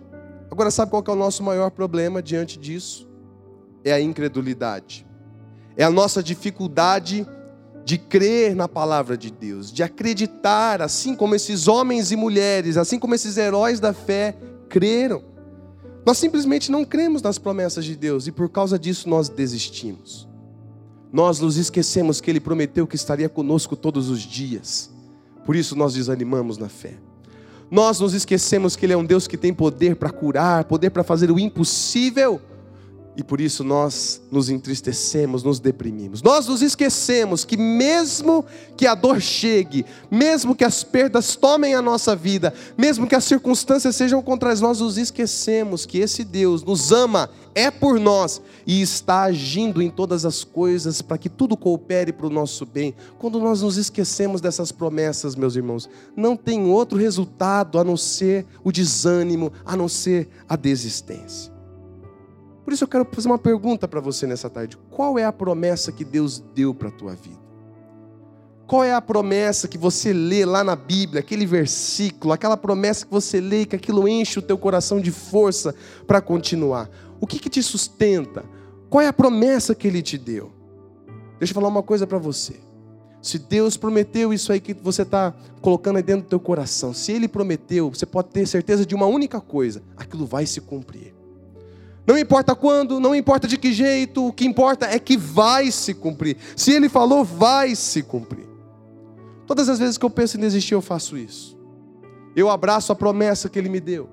Agora, 0.54 0.70
sabe 0.70 0.92
qual 0.92 1.04
é 1.08 1.10
o 1.10 1.16
nosso 1.16 1.42
maior 1.42 1.72
problema 1.72 2.22
diante 2.22 2.60
disso? 2.60 3.10
É 3.84 3.92
a 3.92 4.00
incredulidade. 4.00 5.04
É 5.76 5.84
a 5.84 5.90
nossa 5.90 6.22
dificuldade 6.22 7.28
de 7.84 7.98
crer 7.98 8.56
na 8.56 8.68
palavra 8.68 9.18
de 9.18 9.32
Deus, 9.32 9.72
de 9.72 9.82
acreditar, 9.82 10.80
assim 10.80 11.16
como 11.16 11.34
esses 11.34 11.68
homens 11.68 12.12
e 12.12 12.16
mulheres, 12.16 12.78
assim 12.78 13.00
como 13.00 13.16
esses 13.16 13.36
heróis 13.36 13.80
da 13.80 13.94
fé 13.94 14.38
creram. 14.70 15.24
Nós 16.06 16.20
simplesmente 16.20 16.72
não 16.72 16.86
cremos 16.86 17.24
nas 17.24 17.40
promessas 17.40 17.84
de 17.84 17.96
Deus 17.96 18.28
e 18.28 18.32
por 18.32 18.48
causa 18.48 18.78
disso 18.78 19.10
nós 19.10 19.30
desistimos. 19.30 20.30
Nós 21.12 21.40
nos 21.40 21.58
esquecemos 21.58 22.22
que 22.22 22.30
Ele 22.30 22.40
prometeu 22.40 22.86
que 22.86 22.96
estaria 22.96 23.28
conosco 23.28 23.76
todos 23.76 24.08
os 24.08 24.22
dias, 24.22 24.94
por 25.48 25.56
isso 25.56 25.76
nós 25.76 25.96
desanimamos 25.96 26.60
na 26.60 26.70
fé. 26.70 26.94
Nós 27.74 28.00
nos 28.00 28.14
esquecemos 28.14 28.76
que 28.76 28.86
Ele 28.86 28.94
é 28.94 28.98
um 28.98 29.04
Deus 29.04 29.28
que 29.28 29.36
tem 29.36 29.52
poder 29.52 29.96
para 29.96 30.12
curar, 30.12 30.64
poder 30.66 30.92
para 30.92 31.04
fazer 31.04 31.32
o 31.32 31.40
impossível 31.40 32.40
e 33.16 33.24
por 33.24 33.40
isso 33.40 33.64
nós 33.64 34.22
nos 34.32 34.50
entristecemos, 34.50 35.44
nos 35.44 35.60
deprimimos. 35.60 36.22
Nós 36.22 36.48
nos 36.48 36.62
esquecemos 36.62 37.46
que, 37.46 37.56
mesmo 37.56 38.44
que 38.76 38.88
a 38.88 38.96
dor 38.96 39.22
chegue, 39.22 39.86
mesmo 40.10 40.56
que 40.56 40.64
as 40.64 40.84
perdas 40.84 41.36
tomem 41.36 41.76
a 41.76 41.82
nossa 41.82 42.16
vida, 42.16 42.54
mesmo 42.78 43.08
que 43.08 43.16
as 43.16 43.24
circunstâncias 43.24 43.96
sejam 43.96 44.22
contra 44.22 44.50
nós, 44.50 44.62
nós 44.62 44.80
nos 44.80 44.98
esquecemos 44.98 45.86
que 45.86 46.00
esse 46.00 46.24
Deus 46.24 46.64
nos 46.64 46.92
ama, 46.92 47.30
é 47.56 47.70
por 47.70 48.00
nós 48.00 48.42
e 48.66 48.82
está 48.82 49.24
agindo 49.24 49.82
em 49.82 49.90
todas 49.90 50.26
as 50.26 50.44
coisas 50.44 51.02
para 51.02 51.18
que 51.18 51.30
tudo 51.30 51.56
coopere 51.56 52.12
para 52.12 52.26
o 52.26 52.32
nosso 52.32 52.66
bem. 52.66 52.96
Quando 53.20 53.40
nós 53.40 53.62
nos 53.62 53.78
esquecemos 53.78 54.42
dessas 54.42 54.72
promessas, 54.72 55.36
meus 55.36 55.56
irmãos, 55.56 55.88
não 56.16 56.36
tem 56.36 56.66
outro 56.66 56.98
resultado 56.98 57.78
a 57.78 57.84
não 57.84 57.96
ser 57.96 58.46
o 58.64 58.72
desânimo, 58.72 59.52
a 59.64 59.78
não 59.78 59.88
ser 59.88 60.28
a 60.50 60.56
desistência. 60.56 61.53
Por 62.64 62.74
isso 62.74 62.84
eu 62.84 62.88
quero 62.88 63.08
fazer 63.12 63.28
uma 63.28 63.38
pergunta 63.38 63.88
para 63.88 64.00
você 64.00 64.26
nessa 64.26 64.50
tarde. 64.50 64.78
Qual 64.90 65.20
é 65.20 65.26
a 65.26 65.34
promessa 65.34 65.92
que 65.92 66.06
Deus 66.06 66.40
deu 66.40 66.74
para 66.74 66.90
a 66.90 66.92
tua 66.92 67.14
vida? 67.14 67.44
Qual 68.66 68.84
é 68.84 68.94
a 68.94 69.02
promessa 69.02 69.68
que 69.68 69.78
você 69.78 70.14
lê 70.14 70.46
lá 70.46 70.64
na 70.64 70.76
Bíblia, 70.76 71.20
aquele 71.20 71.46
versículo, 71.46 72.34
aquela 72.34 72.56
promessa 72.56 73.06
que 73.06 73.12
você 73.12 73.42
lê 73.42 73.62
e 73.62 73.66
que 73.66 73.76
aquilo 73.76 74.08
enche 74.08 74.40
o 74.40 74.42
teu 74.42 74.58
coração 74.58 75.02
de 75.02 75.12
força 75.12 75.76
para 76.08 76.22
continuar? 76.22 76.90
O 77.20 77.28
que, 77.28 77.38
que 77.38 77.50
te 77.50 77.62
sustenta? 77.62 78.46
Qual 78.90 79.02
é 79.02 79.08
a 79.08 79.14
promessa 79.14 79.76
que 79.76 79.88
Ele 79.88 80.02
te 80.02 80.18
deu? 80.18 80.52
Deixa 81.38 81.52
eu 81.52 81.56
falar 81.56 81.68
uma 81.68 81.84
coisa 81.84 82.08
para 82.08 82.18
você. 82.18 82.56
Se 83.22 83.38
Deus 83.38 83.76
prometeu 83.76 84.34
isso 84.34 84.52
aí 84.52 84.60
que 84.60 84.74
você 84.74 85.02
está 85.02 85.34
colocando 85.62 85.98
aí 85.98 86.04
dentro 86.04 86.24
do 86.24 86.30
teu 86.30 86.40
coração, 86.40 86.94
se 86.94 87.12
Ele 87.12 87.28
prometeu, 87.28 87.90
você 87.90 88.06
pode 88.06 88.30
ter 88.30 88.46
certeza 88.48 88.86
de 88.86 88.96
uma 88.96 89.06
única 89.06 89.42
coisa: 89.42 89.82
aquilo 89.98 90.26
vai 90.26 90.46
se 90.46 90.62
cumprir. 90.62 91.14
Não 92.06 92.18
importa 92.18 92.54
quando, 92.54 93.00
não 93.00 93.16
importa 93.16 93.48
de 93.48 93.58
que 93.58 93.72
jeito, 93.72 94.28
o 94.28 94.34
que 94.34 94.46
importa 94.46 94.86
é 94.86 95.00
que 95.00 95.16
vai 95.16 95.72
se 95.72 95.94
cumprir. 95.94 96.38
Se 96.56 96.72
ele 96.72 96.90
falou, 96.90 97.24
vai 97.24 97.76
se 97.76 98.04
cumprir. 98.04 98.46
Todas 99.48 99.70
as 99.70 99.80
vezes 99.80 99.98
que 99.98 100.06
eu 100.06 100.10
penso 100.10 100.38
em 100.38 100.42
desistir, 100.42 100.74
eu 100.74 100.82
faço 100.82 101.18
isso. 101.18 101.58
Eu 102.36 102.50
abraço 102.50 102.92
a 102.92 102.96
promessa 102.96 103.48
que 103.48 103.58
ele 103.58 103.70
me 103.70 103.80
deu. 103.80 104.10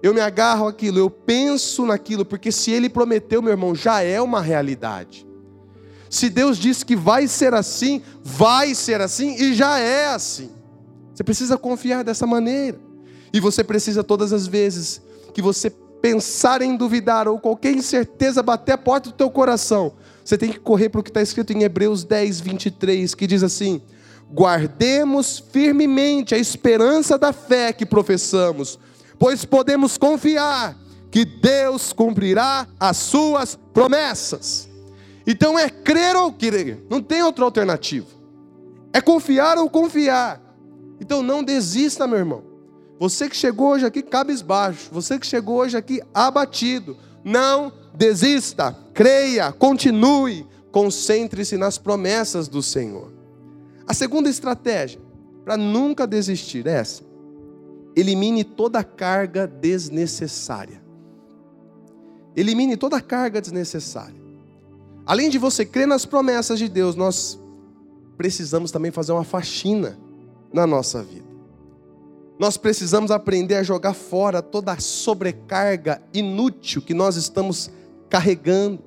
Eu 0.00 0.14
me 0.14 0.20
agarro 0.20 0.68
aquilo, 0.68 0.98
eu 0.98 1.10
penso 1.10 1.84
naquilo, 1.84 2.24
porque 2.24 2.52
se 2.52 2.70
ele 2.70 2.88
prometeu, 2.88 3.42
meu 3.42 3.50
irmão, 3.50 3.74
já 3.74 4.00
é 4.00 4.20
uma 4.20 4.40
realidade. 4.40 5.26
Se 6.08 6.30
Deus 6.30 6.56
disse 6.56 6.86
que 6.86 6.94
vai 6.94 7.26
ser 7.26 7.52
assim, 7.52 8.00
vai 8.22 8.74
ser 8.74 9.00
assim 9.00 9.34
e 9.34 9.54
já 9.54 9.78
é 9.78 10.06
assim. 10.06 10.50
Você 11.12 11.24
precisa 11.24 11.58
confiar 11.58 12.04
dessa 12.04 12.26
maneira. 12.26 12.78
E 13.32 13.40
você 13.40 13.64
precisa 13.64 14.04
todas 14.04 14.32
as 14.32 14.46
vezes 14.46 15.02
que 15.34 15.42
você 15.42 15.72
pensar 16.00 16.62
em 16.62 16.76
duvidar 16.76 17.28
ou 17.28 17.38
qualquer 17.38 17.72
incerteza 17.72 18.42
bater 18.42 18.72
a 18.72 18.78
porta 18.78 19.10
do 19.10 19.16
teu 19.16 19.30
coração, 19.30 19.92
você 20.24 20.36
tem 20.36 20.50
que 20.50 20.60
correr 20.60 20.88
para 20.88 21.00
o 21.00 21.02
que 21.02 21.10
está 21.10 21.22
escrito 21.22 21.52
em 21.52 21.62
Hebreus 21.62 22.04
10, 22.04 22.40
23, 22.40 23.14
que 23.14 23.26
diz 23.26 23.42
assim: 23.42 23.80
guardemos 24.30 25.42
firmemente 25.52 26.34
a 26.34 26.38
esperança 26.38 27.18
da 27.18 27.32
fé 27.32 27.72
que 27.72 27.86
professamos, 27.86 28.78
pois 29.18 29.44
podemos 29.44 29.96
confiar 29.96 30.76
que 31.10 31.24
Deus 31.24 31.92
cumprirá 31.92 32.66
as 32.78 32.96
suas 32.98 33.58
promessas. 33.72 34.68
Então 35.26 35.58
é 35.58 35.68
crer 35.68 36.16
ou 36.16 36.32
crer, 36.32 36.84
não 36.90 37.02
tem 37.02 37.22
outra 37.22 37.44
alternativa. 37.44 38.06
É 38.92 39.00
confiar 39.00 39.58
ou 39.58 39.68
confiar. 39.68 40.40
Então 41.00 41.22
não 41.22 41.42
desista, 41.42 42.06
meu 42.06 42.18
irmão. 42.18 42.47
Você 42.98 43.28
que 43.28 43.36
chegou 43.36 43.70
hoje 43.70 43.86
aqui 43.86 44.02
cabisbaixo, 44.02 44.88
você 44.92 45.18
que 45.18 45.26
chegou 45.26 45.58
hoje 45.58 45.76
aqui 45.76 46.00
abatido, 46.12 46.96
não 47.24 47.72
desista, 47.94 48.76
creia, 48.92 49.52
continue, 49.52 50.46
concentre-se 50.72 51.56
nas 51.56 51.78
promessas 51.78 52.48
do 52.48 52.62
Senhor. 52.62 53.12
A 53.86 53.94
segunda 53.94 54.28
estratégia 54.28 55.00
para 55.44 55.56
nunca 55.56 56.06
desistir 56.06 56.66
é 56.66 56.72
essa: 56.72 57.02
elimine 57.94 58.42
toda 58.42 58.82
carga 58.82 59.46
desnecessária. 59.46 60.82
Elimine 62.36 62.76
toda 62.76 63.00
carga 63.00 63.40
desnecessária. 63.40 64.20
Além 65.06 65.30
de 65.30 65.38
você 65.38 65.64
crer 65.64 65.86
nas 65.86 66.04
promessas 66.04 66.58
de 66.58 66.68
Deus, 66.68 66.94
nós 66.94 67.38
precisamos 68.16 68.70
também 68.70 68.90
fazer 68.90 69.12
uma 69.12 69.24
faxina 69.24 69.98
na 70.52 70.66
nossa 70.66 71.02
vida. 71.02 71.27
Nós 72.38 72.56
precisamos 72.56 73.10
aprender 73.10 73.56
a 73.56 73.62
jogar 73.62 73.94
fora 73.94 74.40
toda 74.40 74.72
a 74.72 74.78
sobrecarga 74.78 76.00
inútil 76.14 76.80
que 76.80 76.94
nós 76.94 77.16
estamos 77.16 77.70
carregando, 78.08 78.80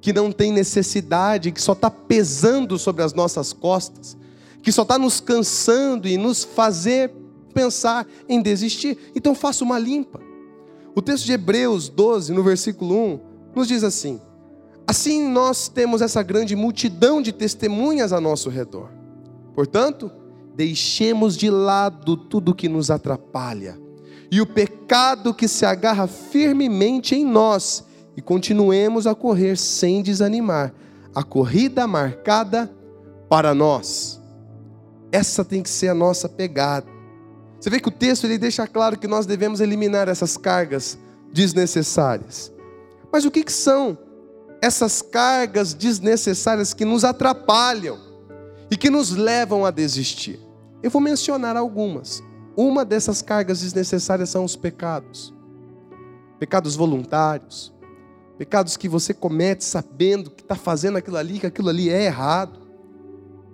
que 0.00 0.12
não 0.12 0.30
tem 0.30 0.52
necessidade, 0.52 1.50
que 1.50 1.60
só 1.60 1.72
está 1.72 1.90
pesando 1.90 2.78
sobre 2.78 3.02
as 3.02 3.12
nossas 3.12 3.52
costas, 3.52 4.16
que 4.62 4.70
só 4.70 4.82
está 4.82 4.98
nos 4.98 5.20
cansando 5.20 6.06
e 6.06 6.16
nos 6.16 6.44
fazer 6.44 7.12
pensar 7.52 8.06
em 8.28 8.40
desistir. 8.40 8.96
Então 9.14 9.34
faça 9.34 9.64
uma 9.64 9.78
limpa. 9.78 10.20
O 10.94 11.02
texto 11.02 11.24
de 11.24 11.32
Hebreus 11.32 11.88
12, 11.88 12.32
no 12.32 12.42
versículo 12.42 12.94
1, 12.94 13.20
nos 13.54 13.66
diz 13.66 13.82
assim: 13.82 14.20
Assim 14.86 15.28
nós 15.28 15.68
temos 15.68 16.02
essa 16.02 16.22
grande 16.22 16.54
multidão 16.54 17.20
de 17.20 17.32
testemunhas 17.32 18.12
a 18.12 18.20
nosso 18.20 18.48
redor. 18.48 18.90
Portanto, 19.54 20.10
deixemos 20.54 21.36
de 21.36 21.50
lado 21.50 22.16
tudo 22.16 22.54
que 22.54 22.68
nos 22.68 22.90
atrapalha 22.90 23.78
e 24.30 24.40
o 24.40 24.46
pecado 24.46 25.34
que 25.34 25.48
se 25.48 25.64
agarra 25.64 26.06
firmemente 26.06 27.14
em 27.14 27.24
nós 27.24 27.84
e 28.16 28.22
continuemos 28.22 29.06
a 29.06 29.14
correr 29.14 29.56
sem 29.56 30.02
desanimar 30.02 30.72
a 31.14 31.22
corrida 31.22 31.86
marcada 31.86 32.70
para 33.28 33.54
nós. 33.54 34.20
Essa 35.10 35.44
tem 35.44 35.62
que 35.62 35.68
ser 35.68 35.88
a 35.88 35.94
nossa 35.94 36.28
pegada. 36.28 36.86
Você 37.60 37.68
vê 37.68 37.78
que 37.78 37.88
o 37.88 37.92
texto 37.92 38.24
ele 38.24 38.38
deixa 38.38 38.66
claro 38.66 38.98
que 38.98 39.06
nós 39.06 39.26
devemos 39.26 39.60
eliminar 39.60 40.08
essas 40.08 40.36
cargas 40.36 40.98
desnecessárias. 41.32 42.50
Mas 43.12 43.24
o 43.24 43.30
que, 43.30 43.44
que 43.44 43.52
são 43.52 43.98
essas 44.60 45.02
cargas 45.02 45.74
desnecessárias 45.74 46.72
que 46.72 46.84
nos 46.84 47.04
atrapalham? 47.04 48.12
e 48.72 48.76
que 48.76 48.88
nos 48.88 49.10
levam 49.10 49.66
a 49.66 49.70
desistir. 49.70 50.40
Eu 50.82 50.90
vou 50.90 51.00
mencionar 51.00 51.56
algumas. 51.56 52.22
Uma 52.56 52.84
dessas 52.84 53.22
cargas 53.22 53.60
desnecessárias 53.60 54.28
são 54.28 54.44
os 54.44 54.56
pecados. 54.56 55.32
Pecados 56.38 56.74
voluntários. 56.74 57.72
Pecados 58.36 58.76
que 58.76 58.88
você 58.88 59.14
comete 59.14 59.64
sabendo 59.64 60.30
que 60.30 60.42
está 60.42 60.56
fazendo 60.56 60.98
aquilo 60.98 61.16
ali, 61.16 61.38
que 61.38 61.46
aquilo 61.46 61.68
ali 61.68 61.88
é 61.88 62.04
errado. 62.04 62.60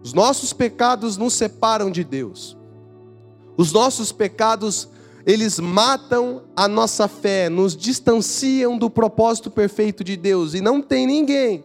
Os 0.02 0.14
nossos 0.14 0.52
pecados 0.52 1.16
nos 1.16 1.34
separam 1.34 1.90
de 1.90 2.02
Deus. 2.02 2.56
Os 3.56 3.72
nossos 3.72 4.10
pecados, 4.10 4.88
eles 5.26 5.58
matam 5.58 6.44
a 6.56 6.66
nossa 6.66 7.08
fé, 7.08 7.48
nos 7.48 7.76
distanciam 7.76 8.78
do 8.78 8.88
propósito 8.88 9.50
perfeito 9.50 10.02
de 10.02 10.16
Deus. 10.16 10.54
E 10.54 10.60
não 10.60 10.80
tem 10.80 11.06
ninguém 11.06 11.64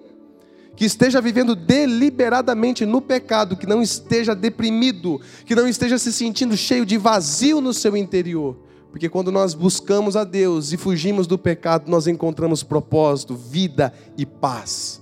que 0.75 0.85
esteja 0.85 1.21
vivendo 1.21 1.55
deliberadamente 1.55 2.85
no 2.85 3.01
pecado, 3.01 3.55
que 3.55 3.67
não 3.67 3.81
esteja 3.81 4.33
deprimido, 4.33 5.21
que 5.45 5.55
não 5.55 5.67
esteja 5.67 5.97
se 5.97 6.11
sentindo 6.11 6.57
cheio 6.57 6.85
de 6.85 6.97
vazio 6.97 7.61
no 7.61 7.73
seu 7.73 7.95
interior. 7.95 8.57
Porque 8.89 9.09
quando 9.09 9.31
nós 9.31 9.53
buscamos 9.53 10.15
a 10.15 10.23
Deus 10.23 10.71
e 10.71 10.77
fugimos 10.77 11.27
do 11.27 11.37
pecado, 11.37 11.89
nós 11.89 12.07
encontramos 12.07 12.63
propósito, 12.63 13.35
vida 13.35 13.93
e 14.17 14.25
paz. 14.25 15.01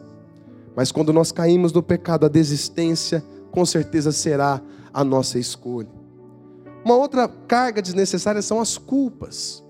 Mas 0.75 0.91
quando 0.91 1.11
nós 1.11 1.31
caímos 1.31 1.73
no 1.73 1.83
pecado, 1.83 2.25
a 2.25 2.29
desistência 2.29 3.23
com 3.51 3.65
certeza 3.65 4.11
será 4.11 4.61
a 4.93 5.03
nossa 5.03 5.39
escolha. 5.39 5.89
Uma 6.83 6.95
outra 6.95 7.27
carga 7.27 7.81
desnecessária 7.81 8.41
são 8.41 8.59
as 8.59 8.77
culpas. 8.77 9.63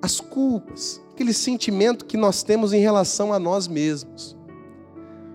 As 0.00 0.20
culpas, 0.20 1.00
aquele 1.12 1.32
sentimento 1.32 2.04
que 2.04 2.16
nós 2.16 2.42
temos 2.42 2.72
em 2.72 2.80
relação 2.80 3.32
a 3.32 3.38
nós 3.38 3.66
mesmos 3.66 4.36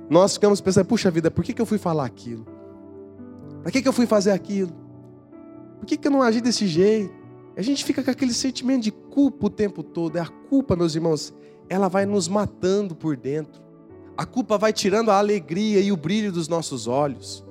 nós 0.10 0.34
ficamos 0.34 0.60
pensando, 0.60 0.86
puxa 0.86 1.12
vida, 1.12 1.30
por 1.30 1.44
que, 1.44 1.54
que 1.54 1.62
eu 1.62 1.66
fui 1.66 1.78
falar 1.78 2.06
aquilo? 2.06 2.46
Para 3.62 3.72
que, 3.72 3.82
que 3.82 3.88
eu 3.88 3.94
fui 3.94 4.06
fazer 4.06 4.32
aquilo? 4.32 4.72
Por 5.80 5.86
que, 5.86 5.98
que 5.98 6.08
eu 6.08 6.12
não 6.12 6.22
agi 6.22 6.42
desse 6.42 6.68
jeito? 6.68 7.14
A 7.56 7.62
gente 7.62 7.84
fica 7.84 8.04
com 8.04 8.10
aquele 8.10 8.34
sentimento 8.34 8.84
de 8.84 8.92
culpa 8.92 9.48
o 9.48 9.50
tempo 9.50 9.84
todo. 9.84 10.18
É 10.18 10.22
a 10.22 10.28
culpa, 10.28 10.76
meus 10.76 10.96
irmãos, 10.96 11.34
ela 11.68 11.88
vai 11.88 12.06
nos 12.06 12.28
matando 12.28 12.96
por 12.96 13.16
dentro. 13.16 13.62
A 14.18 14.26
culpa 14.26 14.58
vai 14.58 14.74
tirando 14.74 15.12
a 15.12 15.18
alegria 15.18 15.80
e 15.80 15.92
o 15.92 15.98
brilho 15.98 16.32
dos 16.32 16.48
nossos 16.48 16.88
olhos. 16.88 17.46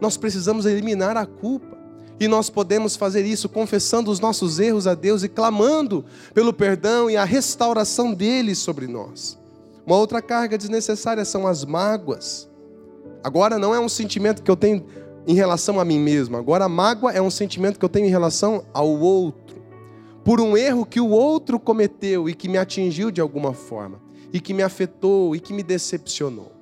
Nós 0.00 0.16
precisamos 0.16 0.66
eliminar 0.66 1.16
a 1.16 1.26
culpa. 1.26 1.78
E 2.18 2.28
nós 2.28 2.50
podemos 2.50 2.96
fazer 2.96 3.24
isso 3.24 3.48
confessando 3.48 4.10
os 4.10 4.20
nossos 4.20 4.60
erros 4.60 4.86
a 4.86 4.94
Deus 4.94 5.22
e 5.22 5.28
clamando 5.28 6.04
pelo 6.34 6.52
perdão 6.52 7.08
e 7.08 7.16
a 7.16 7.24
restauração 7.24 8.12
dele 8.12 8.54
sobre 8.54 8.86
nós. 8.86 9.39
Uma 9.86 9.96
outra 9.96 10.20
carga 10.20 10.58
desnecessária 10.58 11.24
são 11.24 11.46
as 11.46 11.64
mágoas. 11.64 12.48
Agora 13.22 13.58
não 13.58 13.74
é 13.74 13.80
um 13.80 13.88
sentimento 13.88 14.42
que 14.42 14.50
eu 14.50 14.56
tenho 14.56 14.84
em 15.26 15.34
relação 15.34 15.78
a 15.78 15.84
mim 15.84 15.98
mesmo, 15.98 16.36
agora 16.36 16.64
a 16.64 16.68
mágoa 16.68 17.12
é 17.12 17.20
um 17.20 17.30
sentimento 17.30 17.78
que 17.78 17.84
eu 17.84 17.88
tenho 17.88 18.06
em 18.06 18.10
relação 18.10 18.64
ao 18.72 18.88
outro. 18.88 19.62
Por 20.24 20.40
um 20.40 20.56
erro 20.56 20.86
que 20.86 21.00
o 21.00 21.10
outro 21.10 21.58
cometeu 21.60 22.28
e 22.28 22.34
que 22.34 22.48
me 22.48 22.56
atingiu 22.56 23.10
de 23.10 23.20
alguma 23.20 23.52
forma, 23.52 24.00
e 24.32 24.40
que 24.40 24.54
me 24.54 24.62
afetou 24.62 25.36
e 25.36 25.40
que 25.40 25.52
me 25.52 25.62
decepcionou. 25.62 26.52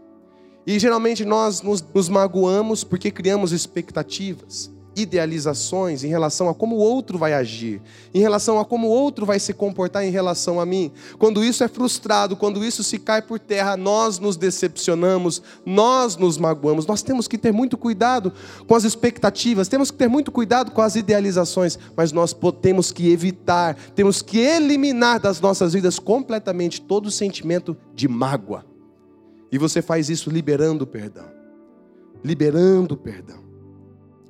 E 0.67 0.79
geralmente 0.79 1.25
nós 1.25 1.63
nos, 1.63 1.83
nos 1.95 2.09
magoamos 2.09 2.83
porque 2.85 3.11
criamos 3.11 3.53
expectativas 3.53 4.71
idealizações 4.99 6.05
em 6.05 6.09
relação 6.09 6.49
a 6.49 6.55
como 6.55 6.76
o 6.76 6.78
outro 6.78 7.19
vai 7.19 7.35
agir, 7.35 7.81
em 8.12 8.21
relação 8.21 8.59
a 8.59 8.64
como 8.64 8.88
o 8.88 8.90
outro 8.90 9.25
vai 9.25 9.38
se 9.38 9.52
comportar 9.52 10.05
em 10.05 10.11
relação 10.11 10.61
a 10.61 10.67
mim. 10.67 10.90
Quando 11.19 11.43
isso 11.45 11.62
é 11.62 11.69
frustrado, 11.69 12.37
quando 12.37 12.64
isso 12.64 12.83
se 12.83 12.99
cai 12.99 13.23
por 13.23 13.38
terra, 13.38 13.76
nós 13.76 14.19
nos 14.19 14.37
decepcionamos, 14.37 15.43
nós 15.64 16.17
nos 16.17 16.38
magoamos. 16.38 16.87
Nós 16.87 17.02
temos 17.02 17.28
que 17.28 17.38
ter 17.38 17.52
muito 17.52 17.76
cuidado 17.76 18.33
com 18.67 18.75
as 18.75 18.85
expectativas, 18.85 19.69
temos 19.69 19.90
que 19.90 19.97
ter 19.97 20.09
muito 20.09 20.31
cuidado 20.31 20.71
com 20.71 20.83
as 20.83 20.97
idealizações, 20.97 21.78
mas 21.97 22.12
nós 22.12 22.37
temos 22.61 22.93
que 22.93 23.11
evitar, 23.11 23.75
temos 23.95 24.23
que 24.23 24.38
eliminar 24.38 25.21
das 25.21 25.40
nossas 25.40 25.73
vidas 25.73 25.99
completamente 25.99 26.81
todo 26.81 27.11
sentimento 27.11 27.76
de 27.95 28.09
mágoa. 28.09 28.64
E 29.50 29.59
você 29.59 29.81
faz 29.81 30.11
isso 30.11 30.31
liberando 30.31 30.85
o 30.85 30.87
perdão. 30.87 31.26
Liberando 32.23 32.95
o 32.95 32.99
perdão. 32.99 33.48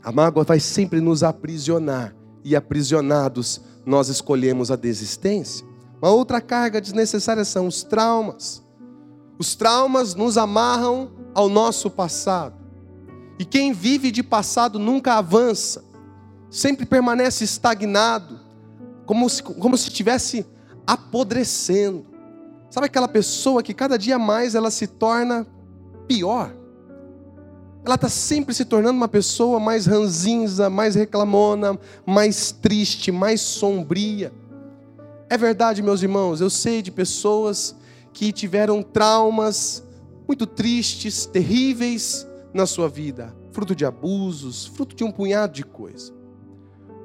A 0.02 0.12
mágoa 0.12 0.45
vai 0.45 0.61
sempre 0.61 1.00
nos 1.00 1.23
aprisionar, 1.23 2.14
e 2.45 2.55
aprisionados 2.55 3.61
nós 3.85 4.09
escolhemos 4.09 4.71
a 4.71 4.76
desistência. 4.76 5.67
Uma 6.00 6.11
outra 6.11 6.40
carga 6.40 6.81
desnecessária 6.81 7.45
são 7.45 7.67
os 7.67 7.83
traumas. 7.83 8.62
Os 9.38 9.55
traumas 9.55 10.14
nos 10.14 10.38
amarram 10.38 11.11
ao 11.35 11.49
nosso 11.49 11.90
passado. 11.90 12.55
E 13.38 13.45
quem 13.45 13.73
vive 13.73 14.11
de 14.11 14.23
passado 14.23 14.78
nunca 14.78 15.14
avança, 15.14 15.85
sempre 16.50 16.85
permanece 16.85 17.45
estagnado, 17.45 18.38
como 19.07 19.28
se, 19.28 19.43
como 19.43 19.76
se 19.76 19.88
estivesse 19.88 20.45
apodrecendo. 20.87 22.07
Sabe 22.71 22.87
aquela 22.87 23.09
pessoa 23.09 23.62
que 23.62 23.73
cada 23.73 23.97
dia 23.97 24.19
mais 24.19 24.55
ela 24.55 24.71
se 24.71 24.87
torna 24.87 25.47
pior? 26.07 26.52
Ela 27.88 27.95
está 27.95 28.11
sempre 28.11 28.54
se 28.54 28.67
tornando 28.67 28.99
uma 28.99 29.08
pessoa 29.08 29.58
mais 29.58 29.86
ranzinza, 29.86 30.69
mais 30.69 30.95
reclamona, 30.95 31.78
mais 32.04 32.52
triste, 32.52 33.10
mais 33.10 33.41
sombria. 33.41 34.30
É 35.30 35.39
verdade, 35.39 35.82
meus 35.82 36.02
irmãos, 36.02 36.43
eu 36.43 36.50
sei 36.50 36.82
de 36.82 36.91
pessoas 36.91 37.75
que 38.12 38.30
tiveram 38.30 38.82
traumas 38.82 39.82
muito 40.26 40.47
tristes, 40.47 41.25
terríveis 41.25 42.28
na 42.52 42.67
sua 42.67 42.91
vida, 42.91 43.34
fruto 43.52 43.75
de 43.75 43.86
abusos, 43.86 44.67
fruto 44.67 44.95
de 44.95 45.02
um 45.02 45.10
punhado 45.10 45.54
de 45.54 45.65
coisa. 45.65 46.12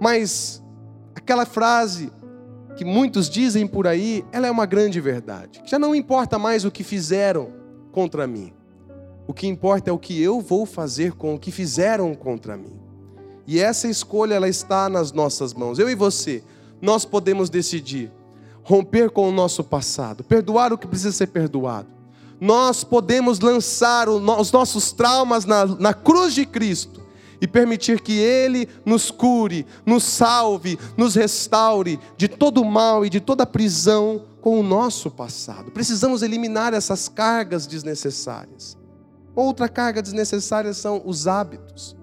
Mas 0.01 0.61
aquela 1.15 1.45
frase 1.45 2.11
que 2.75 2.83
muitos 2.83 3.29
dizem 3.29 3.65
por 3.65 3.87
aí, 3.87 4.25
ela 4.33 4.47
é 4.47 4.51
uma 4.51 4.65
grande 4.65 4.99
verdade. 4.99 5.61
Já 5.65 5.79
não 5.79 5.95
importa 5.95 6.37
mais 6.37 6.65
o 6.65 6.71
que 6.71 6.83
fizeram 6.83 7.53
contra 7.93 8.27
mim. 8.27 8.51
O 9.27 9.33
que 9.33 9.47
importa 9.47 9.89
é 9.89 9.93
o 9.93 9.97
que 9.97 10.21
eu 10.21 10.41
vou 10.41 10.65
fazer 10.65 11.13
com 11.13 11.35
o 11.35 11.39
que 11.39 11.51
fizeram 11.51 12.13
contra 12.13 12.57
mim. 12.57 12.79
E 13.47 13.59
essa 13.59 13.87
escolha 13.87 14.35
ela 14.35 14.47
está 14.47 14.89
nas 14.89 15.11
nossas 15.11 15.53
mãos. 15.53 15.79
Eu 15.79 15.89
e 15.89 15.95
você, 15.95 16.43
nós 16.81 17.05
podemos 17.05 17.49
decidir 17.49 18.11
romper 18.63 19.09
com 19.09 19.27
o 19.27 19.31
nosso 19.31 19.63
passado, 19.63 20.23
perdoar 20.23 20.71
o 20.71 20.77
que 20.77 20.87
precisa 20.87 21.11
ser 21.11 21.27
perdoado. 21.27 21.87
Nós 22.39 22.83
podemos 22.83 23.39
lançar 23.39 24.09
os 24.09 24.51
nossos 24.51 24.91
traumas 24.91 25.45
na, 25.45 25.65
na 25.65 25.93
cruz 25.93 26.33
de 26.33 26.45
Cristo 26.45 27.01
e 27.39 27.47
permitir 27.47 28.01
que 28.01 28.17
Ele 28.17 28.67
nos 28.85 29.11
cure, 29.11 29.65
nos 29.85 30.03
salve, 30.03 30.79
nos 30.97 31.15
restaure 31.15 31.99
de 32.17 32.27
todo 32.27 32.61
o 32.61 32.65
mal 32.65 33.05
e 33.05 33.09
de 33.09 33.19
toda 33.19 33.43
a 33.43 33.45
prisão 33.45 34.23
com 34.41 34.59
o 34.59 34.63
nosso 34.63 35.09
passado. 35.11 35.71
Precisamos 35.71 36.21
eliminar 36.21 36.73
essas 36.73 37.07
cargas 37.07 37.67
desnecessárias. 37.67 38.77
Outra 39.35 39.67
carga 39.67 40.01
desnecessária 40.01 40.73
são 40.73 41.01
os 41.05 41.27
hábitos. 41.27 41.95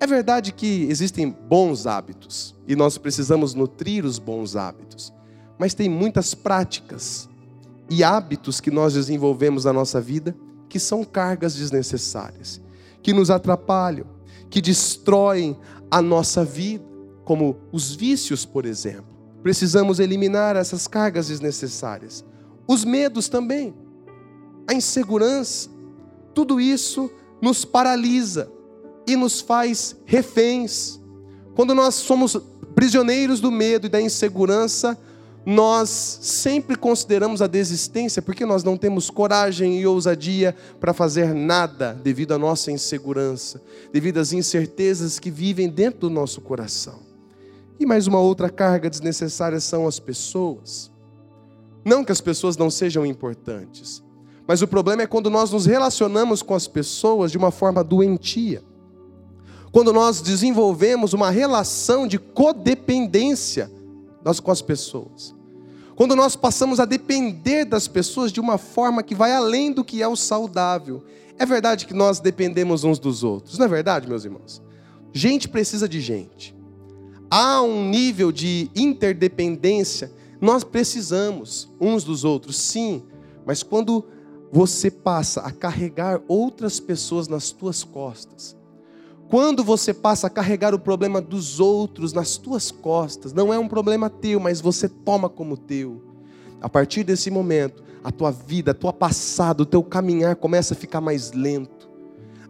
É 0.00 0.06
verdade 0.06 0.52
que 0.52 0.84
existem 0.90 1.30
bons 1.30 1.86
hábitos 1.86 2.56
e 2.66 2.74
nós 2.74 2.98
precisamos 2.98 3.54
nutrir 3.54 4.04
os 4.04 4.18
bons 4.18 4.56
hábitos, 4.56 5.12
mas 5.58 5.74
tem 5.74 5.88
muitas 5.88 6.34
práticas 6.34 7.28
e 7.88 8.02
hábitos 8.02 8.60
que 8.60 8.70
nós 8.70 8.94
desenvolvemos 8.94 9.64
na 9.64 9.72
nossa 9.72 10.00
vida 10.00 10.34
que 10.68 10.80
são 10.80 11.04
cargas 11.04 11.54
desnecessárias, 11.54 12.60
que 13.02 13.12
nos 13.12 13.30
atrapalham, 13.30 14.06
que 14.50 14.60
destroem 14.60 15.56
a 15.90 16.02
nossa 16.02 16.44
vida, 16.44 16.84
como 17.24 17.56
os 17.70 17.94
vícios, 17.94 18.44
por 18.44 18.66
exemplo. 18.66 19.12
Precisamos 19.42 20.00
eliminar 20.00 20.56
essas 20.56 20.88
cargas 20.88 21.28
desnecessárias. 21.28 22.24
Os 22.66 22.84
medos 22.84 23.28
também, 23.28 23.74
a 24.68 24.74
insegurança, 24.74 25.68
tudo 26.34 26.60
isso 26.60 27.10
nos 27.40 27.64
paralisa 27.64 28.50
e 29.06 29.16
nos 29.16 29.40
faz 29.40 29.96
reféns. 30.04 31.00
Quando 31.54 31.74
nós 31.74 31.96
somos 31.96 32.36
prisioneiros 32.74 33.40
do 33.40 33.50
medo 33.50 33.86
e 33.86 33.90
da 33.90 34.00
insegurança, 34.00 34.98
nós 35.44 36.18
sempre 36.22 36.76
consideramos 36.76 37.42
a 37.42 37.46
desistência 37.46 38.22
porque 38.22 38.46
nós 38.46 38.62
não 38.62 38.76
temos 38.76 39.10
coragem 39.10 39.80
e 39.80 39.86
ousadia 39.86 40.54
para 40.78 40.94
fazer 40.94 41.34
nada 41.34 41.92
devido 41.92 42.32
à 42.32 42.38
nossa 42.38 42.70
insegurança, 42.70 43.60
devido 43.92 44.18
às 44.18 44.32
incertezas 44.32 45.18
que 45.18 45.30
vivem 45.30 45.68
dentro 45.68 46.00
do 46.00 46.10
nosso 46.10 46.40
coração. 46.40 47.00
E 47.78 47.84
mais 47.84 48.06
uma 48.06 48.20
outra 48.20 48.48
carga 48.48 48.88
desnecessária 48.88 49.58
são 49.58 49.88
as 49.88 49.98
pessoas. 49.98 50.90
Não 51.84 52.04
que 52.04 52.12
as 52.12 52.20
pessoas 52.20 52.56
não 52.56 52.70
sejam 52.70 53.04
importantes, 53.04 54.02
mas 54.46 54.62
o 54.62 54.68
problema 54.68 55.02
é 55.02 55.06
quando 55.06 55.30
nós 55.30 55.50
nos 55.50 55.66
relacionamos 55.66 56.42
com 56.42 56.54
as 56.54 56.66
pessoas 56.66 57.30
de 57.30 57.38
uma 57.38 57.50
forma 57.50 57.82
doentia. 57.82 58.62
Quando 59.70 59.92
nós 59.92 60.20
desenvolvemos 60.20 61.12
uma 61.12 61.30
relação 61.30 62.06
de 62.06 62.18
codependência 62.18 63.70
com 64.42 64.50
as 64.50 64.62
pessoas. 64.62 65.34
Quando 65.96 66.14
nós 66.16 66.36
passamos 66.36 66.80
a 66.80 66.84
depender 66.84 67.64
das 67.64 67.88
pessoas 67.88 68.32
de 68.32 68.40
uma 68.40 68.58
forma 68.58 69.02
que 69.02 69.14
vai 69.14 69.32
além 69.32 69.72
do 69.72 69.84
que 69.84 70.02
é 70.02 70.08
o 70.08 70.16
saudável. 70.16 71.02
É 71.38 71.46
verdade 71.46 71.86
que 71.86 71.94
nós 71.94 72.20
dependemos 72.20 72.84
uns 72.84 72.98
dos 72.98 73.24
outros, 73.24 73.58
não 73.58 73.66
é 73.66 73.68
verdade, 73.68 74.08
meus 74.08 74.24
irmãos? 74.24 74.62
Gente 75.12 75.48
precisa 75.48 75.88
de 75.88 76.00
gente. 76.00 76.54
Há 77.30 77.62
um 77.62 77.88
nível 77.88 78.30
de 78.30 78.70
interdependência, 78.76 80.12
nós 80.40 80.62
precisamos 80.62 81.70
uns 81.80 82.04
dos 82.04 82.24
outros, 82.24 82.56
sim, 82.56 83.02
mas 83.46 83.62
quando 83.62 84.04
você 84.52 84.90
passa 84.90 85.40
a 85.40 85.50
carregar 85.50 86.20
outras 86.28 86.78
pessoas 86.78 87.26
nas 87.26 87.50
tuas 87.50 87.82
costas. 87.82 88.54
Quando 89.30 89.64
você 89.64 89.94
passa 89.94 90.26
a 90.26 90.30
carregar 90.30 90.74
o 90.74 90.78
problema 90.78 91.22
dos 91.22 91.58
outros 91.58 92.12
nas 92.12 92.36
tuas 92.36 92.70
costas, 92.70 93.32
não 93.32 93.50
é 93.50 93.58
um 93.58 93.66
problema 93.66 94.10
teu, 94.10 94.38
mas 94.38 94.60
você 94.60 94.90
toma 94.90 95.26
como 95.26 95.56
teu. 95.56 96.02
A 96.60 96.68
partir 96.68 97.02
desse 97.02 97.30
momento, 97.30 97.82
a 98.04 98.12
tua 98.12 98.30
vida, 98.30 98.72
a 98.72 98.74
tua 98.74 98.92
passado, 98.92 99.62
o 99.62 99.66
teu 99.66 99.82
caminhar 99.82 100.36
começa 100.36 100.74
a 100.74 100.76
ficar 100.76 101.00
mais 101.00 101.32
lento. 101.32 101.88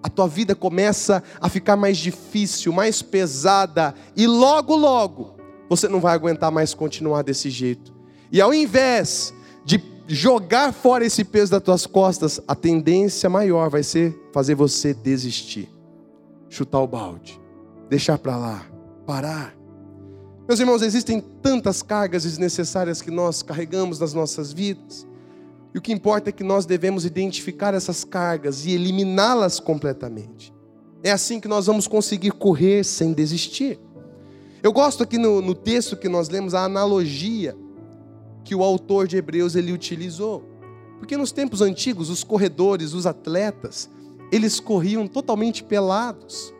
A 0.03 0.09
tua 0.09 0.27
vida 0.27 0.57
começa 0.57 1.23
a 1.41 1.49
ficar 1.49 1.77
mais 1.77 1.99
difícil, 1.99 2.73
mais 2.73 3.01
pesada, 3.01 3.95
e 4.17 4.27
logo, 4.27 4.75
logo, 4.75 5.37
você 5.69 5.87
não 5.87 6.01
vai 6.01 6.15
aguentar 6.15 6.51
mais 6.51 6.75
continuar 6.75 7.23
desse 7.23 7.49
jeito. 7.49 7.95
E 8.33 8.41
ao 8.41 8.53
invés 8.53 9.33
de 9.65 9.92
jogar 10.07 10.73
fora 10.73 11.05
esse 11.05 11.25
peso 11.25 11.53
das 11.53 11.63
tuas 11.63 11.87
costas, 11.87 12.41
a 12.47 12.55
tendência 12.55 13.29
maior 13.29 13.71
vai 13.71 13.83
ser 13.83 14.19
fazer 14.33 14.55
você 14.55 14.93
desistir, 14.93 15.69
chutar 16.49 16.81
o 16.81 16.87
balde, 16.87 17.41
deixar 17.89 18.19
para 18.19 18.37
lá, 18.37 18.67
parar. 19.07 19.55
Meus 20.47 20.59
irmãos, 20.59 20.83
existem 20.83 21.21
tantas 21.21 21.83
cargas 21.83 22.25
desnecessárias 22.25 23.01
que 23.01 23.11
nós 23.11 23.43
carregamos 23.43 23.99
nas 24.01 24.13
nossas 24.13 24.53
vidas. 24.53 25.07
E 25.75 25.79
o 25.79 25.81
que 25.81 25.93
importa 25.93 26.29
é 26.29 26.33
que 26.33 26.45
nós 26.45 26.67
devemos 26.67 27.05
identificar 27.05 27.73
essas 27.73 28.05
cargas 28.05 28.67
e 28.67 28.73
eliminá-las 28.73 29.59
completamente. 29.59 30.53
É 31.03 31.11
assim 31.11 31.41
que 31.41 31.49
nós 31.49 31.67
vamos 31.67 31.89
conseguir 31.89 32.33
correr 32.33 32.85
sem 32.85 33.13
desistir. 33.13 33.81
Eu 34.63 34.73
gosto 34.73 35.03
aqui 35.03 35.17
no, 35.17 35.41
no 35.41 35.55
texto 35.55 35.97
que 35.97 36.09
nós 36.09 36.29
lemos 36.29 36.55
a 36.55 36.65
analogia 36.65 37.57
que 38.45 38.55
o 38.55 38.63
autor 38.63 39.07
de 39.07 39.17
Hebreus 39.17 39.55
ele 39.55 39.73
utilizou. 39.73 40.45
Porque 40.99 41.17
nos 41.17 41.33
tempos 41.33 41.61
antigos, 41.61 42.11
os 42.11 42.23
corredores, 42.23 42.93
os 42.93 43.07
atletas, 43.07 43.91
eles 44.31 44.61
corriam 44.61 45.07
totalmente 45.07 45.65
pelados. 45.65 46.55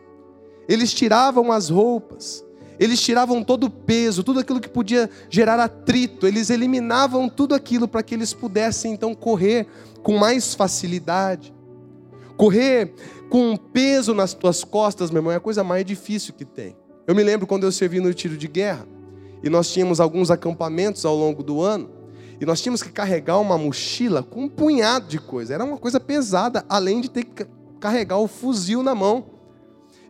Eles 0.67 0.93
tiravam 0.93 1.51
as 1.51 1.69
roupas, 1.69 2.43
eles 2.79 3.01
tiravam 3.01 3.43
todo 3.43 3.65
o 3.65 3.69
peso, 3.69 4.23
tudo 4.23 4.39
aquilo 4.39 4.59
que 4.59 4.69
podia 4.69 5.09
gerar 5.29 5.59
atrito, 5.59 6.25
eles 6.25 6.49
eliminavam 6.49 7.29
tudo 7.29 7.53
aquilo 7.53 7.87
para 7.87 8.03
que 8.03 8.13
eles 8.15 8.33
pudessem 8.33 8.93
então 8.93 9.13
correr 9.13 9.67
com 10.01 10.17
mais 10.17 10.53
facilidade. 10.53 11.53
Correr 12.37 12.93
com 13.29 13.51
um 13.51 13.57
peso 13.57 14.13
nas 14.13 14.33
tuas 14.33 14.63
costas, 14.63 15.09
meu 15.11 15.19
irmão, 15.19 15.31
é 15.31 15.35
a 15.35 15.39
coisa 15.39 15.63
mais 15.63 15.85
difícil 15.85 16.33
que 16.33 16.45
tem. 16.45 16.75
Eu 17.05 17.15
me 17.15 17.23
lembro 17.23 17.45
quando 17.45 17.63
eu 17.63 17.71
servi 17.71 17.99
no 17.99 18.13
tiro 18.13 18.37
de 18.37 18.47
guerra, 18.47 18.87
e 19.43 19.49
nós 19.49 19.69
tínhamos 19.69 19.99
alguns 19.99 20.31
acampamentos 20.31 21.05
ao 21.05 21.15
longo 21.15 21.43
do 21.43 21.61
ano, 21.61 21.89
e 22.39 22.45
nós 22.45 22.61
tínhamos 22.61 22.81
que 22.81 22.89
carregar 22.89 23.39
uma 23.39 23.57
mochila 23.57 24.23
com 24.23 24.43
um 24.43 24.49
punhado 24.49 25.07
de 25.07 25.19
coisa. 25.19 25.53
Era 25.53 25.63
uma 25.63 25.77
coisa 25.77 25.99
pesada, 25.99 26.65
além 26.67 27.01
de 27.01 27.09
ter 27.09 27.25
que 27.25 27.45
carregar 27.79 28.17
o 28.17 28.27
fuzil 28.27 28.81
na 28.81 28.95
mão. 28.95 29.25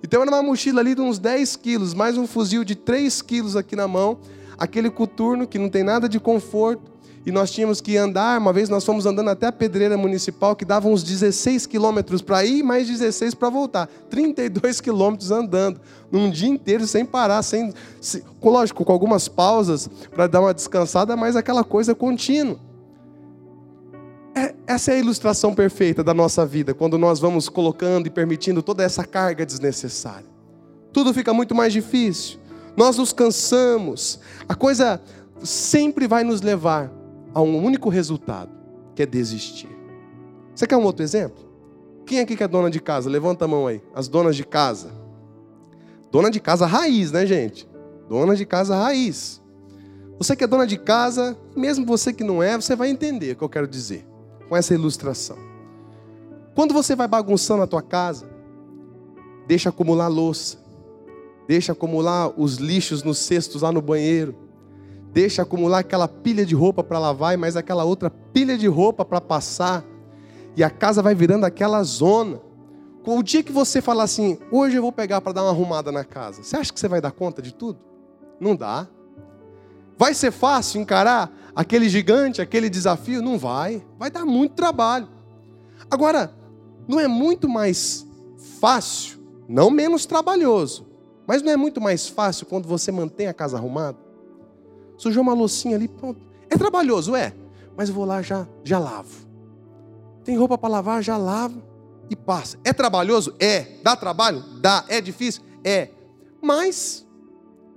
Então 0.03 0.21
era 0.21 0.29
uma 0.29 0.43
mochila 0.43 0.81
ali 0.81 0.93
de 0.93 1.01
uns 1.01 1.17
10 1.17 1.55
quilos, 1.55 1.93
mais 1.93 2.17
um 2.17 2.27
fuzil 2.27 2.63
de 2.63 2.75
3 2.75 3.21
quilos 3.23 3.55
aqui 3.55 3.75
na 3.75 3.87
mão, 3.87 4.19
aquele 4.57 4.89
coturno 4.89 5.47
que 5.47 5.57
não 5.57 5.69
tem 5.69 5.83
nada 5.83 6.07
de 6.07 6.19
conforto. 6.19 6.92
E 7.25 7.31
nós 7.31 7.51
tínhamos 7.51 7.79
que 7.79 7.95
andar, 7.95 8.37
uma 8.37 8.51
vez 8.51 8.67
nós 8.67 8.83
fomos 8.83 9.05
andando 9.05 9.29
até 9.29 9.47
a 9.47 9.51
pedreira 9.51 9.95
municipal, 9.95 10.55
que 10.55 10.65
dava 10.65 10.89
uns 10.89 11.03
16 11.03 11.65
quilômetros 11.65 12.21
para 12.21 12.43
ir, 12.43 12.63
mais 12.63 12.85
16 12.87 13.33
para 13.33 13.49
voltar. 13.49 13.87
32 14.09 14.81
quilômetros 14.81 15.31
andando, 15.31 15.79
num 16.11 16.29
dia 16.29 16.49
inteiro, 16.49 16.85
sem 16.85 17.05
parar, 17.05 17.41
sem, 17.41 17.73
lógico, 18.41 18.83
com 18.83 18.91
algumas 18.91 19.29
pausas 19.29 19.89
para 20.11 20.27
dar 20.27 20.41
uma 20.41 20.53
descansada, 20.53 21.15
mas 21.15 21.37
aquela 21.37 21.63
coisa 21.63 21.95
contínua. 21.95 22.59
É, 24.35 24.53
essa 24.67 24.91
é 24.91 24.95
a 24.95 24.99
ilustração 24.99 25.55
perfeita 25.55 26.03
da 26.03 26.13
nossa 26.13 26.45
vida, 26.45 26.73
quando 26.73 26.97
nós 26.97 27.19
vamos 27.19 27.47
colocando 27.47 28.07
e 28.07 28.09
permitindo 28.09 28.61
toda 28.61 28.83
essa 28.83 29.05
carga 29.05 29.45
desnecessária. 29.45 30.25
Tudo 30.91 31.13
fica 31.13 31.33
muito 31.33 31.55
mais 31.55 31.71
difícil, 31.71 32.37
nós 32.75 32.97
nos 32.97 33.13
cansamos, 33.13 34.19
a 34.49 34.55
coisa 34.55 34.99
sempre 35.41 36.07
vai 36.07 36.23
nos 36.23 36.41
levar 36.41 37.02
a 37.33 37.41
um 37.41 37.63
único 37.63 37.89
resultado, 37.89 38.51
que 38.95 39.03
é 39.03 39.05
desistir. 39.05 39.69
Você 40.53 40.67
quer 40.67 40.77
um 40.77 40.83
outro 40.83 41.03
exemplo? 41.03 41.43
Quem 42.05 42.19
aqui 42.19 42.35
que 42.35 42.43
é 42.43 42.47
dona 42.47 42.69
de 42.69 42.79
casa? 42.79 43.09
Levanta 43.09 43.45
a 43.45 43.47
mão 43.47 43.65
aí. 43.65 43.81
As 43.95 44.07
donas 44.07 44.35
de 44.35 44.43
casa. 44.43 44.91
Dona 46.11 46.29
de 46.29 46.39
casa 46.39 46.65
raiz, 46.65 47.11
né, 47.11 47.25
gente? 47.25 47.67
Dona 48.07 48.35
de 48.35 48.45
casa 48.45 48.75
raiz. 48.75 49.41
Você 50.17 50.35
que 50.35 50.43
é 50.43 50.47
dona 50.47 50.67
de 50.67 50.77
casa, 50.77 51.37
mesmo 51.55 51.85
você 51.85 52.13
que 52.13 52.23
não 52.23 52.43
é, 52.43 52.55
você 52.55 52.75
vai 52.75 52.89
entender 52.89 53.31
o 53.31 53.35
que 53.35 53.43
eu 53.43 53.49
quero 53.49 53.67
dizer 53.67 54.05
com 54.47 54.55
essa 54.55 54.73
ilustração. 54.73 55.37
Quando 56.53 56.73
você 56.73 56.95
vai 56.95 57.07
bagunçando 57.07 57.63
a 57.63 57.67
tua 57.67 57.81
casa, 57.81 58.29
deixa 59.47 59.69
acumular 59.69 60.07
louça, 60.07 60.59
deixa 61.47 61.71
acumular 61.71 62.31
os 62.39 62.57
lixos 62.57 63.01
nos 63.01 63.17
cestos 63.17 63.63
lá 63.63 63.71
no 63.71 63.81
banheiro, 63.81 64.35
deixa 65.13 65.43
acumular 65.43 65.79
aquela 65.79 66.07
pilha 66.07 66.43
de 66.43 66.55
roupa 66.55 66.83
para 66.83 66.97
lavar 66.97 67.35
e 67.35 67.37
mais 67.37 67.55
aquela 67.55 67.83
outra 67.83 68.09
pilha 68.09 68.57
de 68.57 68.67
roupa 68.67 69.05
para 69.05 69.21
passar, 69.21 69.85
e 70.55 70.63
a 70.63 70.69
casa 70.69 71.01
vai 71.01 71.13
virando 71.13 71.45
aquela 71.45 71.81
zona. 71.83 72.41
O 73.05 73.21
dia 73.21 73.43
que 73.43 73.51
você 73.51 73.81
falar 73.81 74.03
assim, 74.03 74.39
hoje 74.51 74.77
eu 74.77 74.81
vou 74.81 74.91
pegar 74.91 75.21
para 75.21 75.33
dar 75.33 75.43
uma 75.43 75.51
arrumada 75.51 75.91
na 75.91 76.03
casa, 76.03 76.41
você 76.41 76.57
acha 76.57 76.73
que 76.73 76.79
você 76.79 76.87
vai 76.87 76.99
dar 76.99 77.11
conta 77.11 77.41
de 77.41 77.53
tudo? 77.53 77.79
Não 78.39 78.55
dá. 78.55 78.87
Vai 79.97 80.15
ser 80.15 80.31
fácil 80.31 80.81
encarar 80.81 81.31
aquele 81.55 81.87
gigante, 81.87 82.41
aquele 82.41 82.69
desafio? 82.69 83.21
Não 83.21 83.37
vai. 83.37 83.85
Vai 83.99 84.09
dar 84.09 84.25
muito 84.25 84.55
trabalho. 84.55 85.07
Agora, 85.89 86.33
não 86.87 86.99
é 86.99 87.07
muito 87.07 87.47
mais 87.47 88.07
fácil, 88.59 89.19
não 89.47 89.69
menos 89.69 90.05
trabalhoso, 90.05 90.87
mas 91.27 91.41
não 91.41 91.51
é 91.51 91.57
muito 91.57 91.79
mais 91.79 92.07
fácil 92.07 92.47
quando 92.47 92.67
você 92.67 92.91
mantém 92.91 93.27
a 93.27 93.33
casa 93.33 93.57
arrumada? 93.57 94.02
Sujou 94.97 95.21
uma 95.23 95.33
loucinha 95.33 95.75
ali, 95.75 95.87
pronto. 95.87 96.21
É 96.49 96.57
trabalhoso, 96.57 97.15
é, 97.15 97.33
mas 97.75 97.89
eu 97.89 97.95
vou 97.95 98.05
lá 98.05 98.21
já 98.21 98.47
já 98.63 98.79
lavo. 98.79 99.27
Tem 100.23 100.37
roupa 100.37 100.57
para 100.57 100.69
lavar, 100.69 101.03
já 101.03 101.17
lavo 101.17 101.61
e 102.09 102.15
passa. 102.15 102.57
É 102.63 102.71
trabalhoso? 102.71 103.35
É. 103.39 103.77
Dá 103.83 103.95
trabalho? 103.95 104.41
Dá. 104.61 104.85
É 104.87 105.01
difícil? 105.01 105.43
É. 105.63 105.89
Mas 106.41 107.05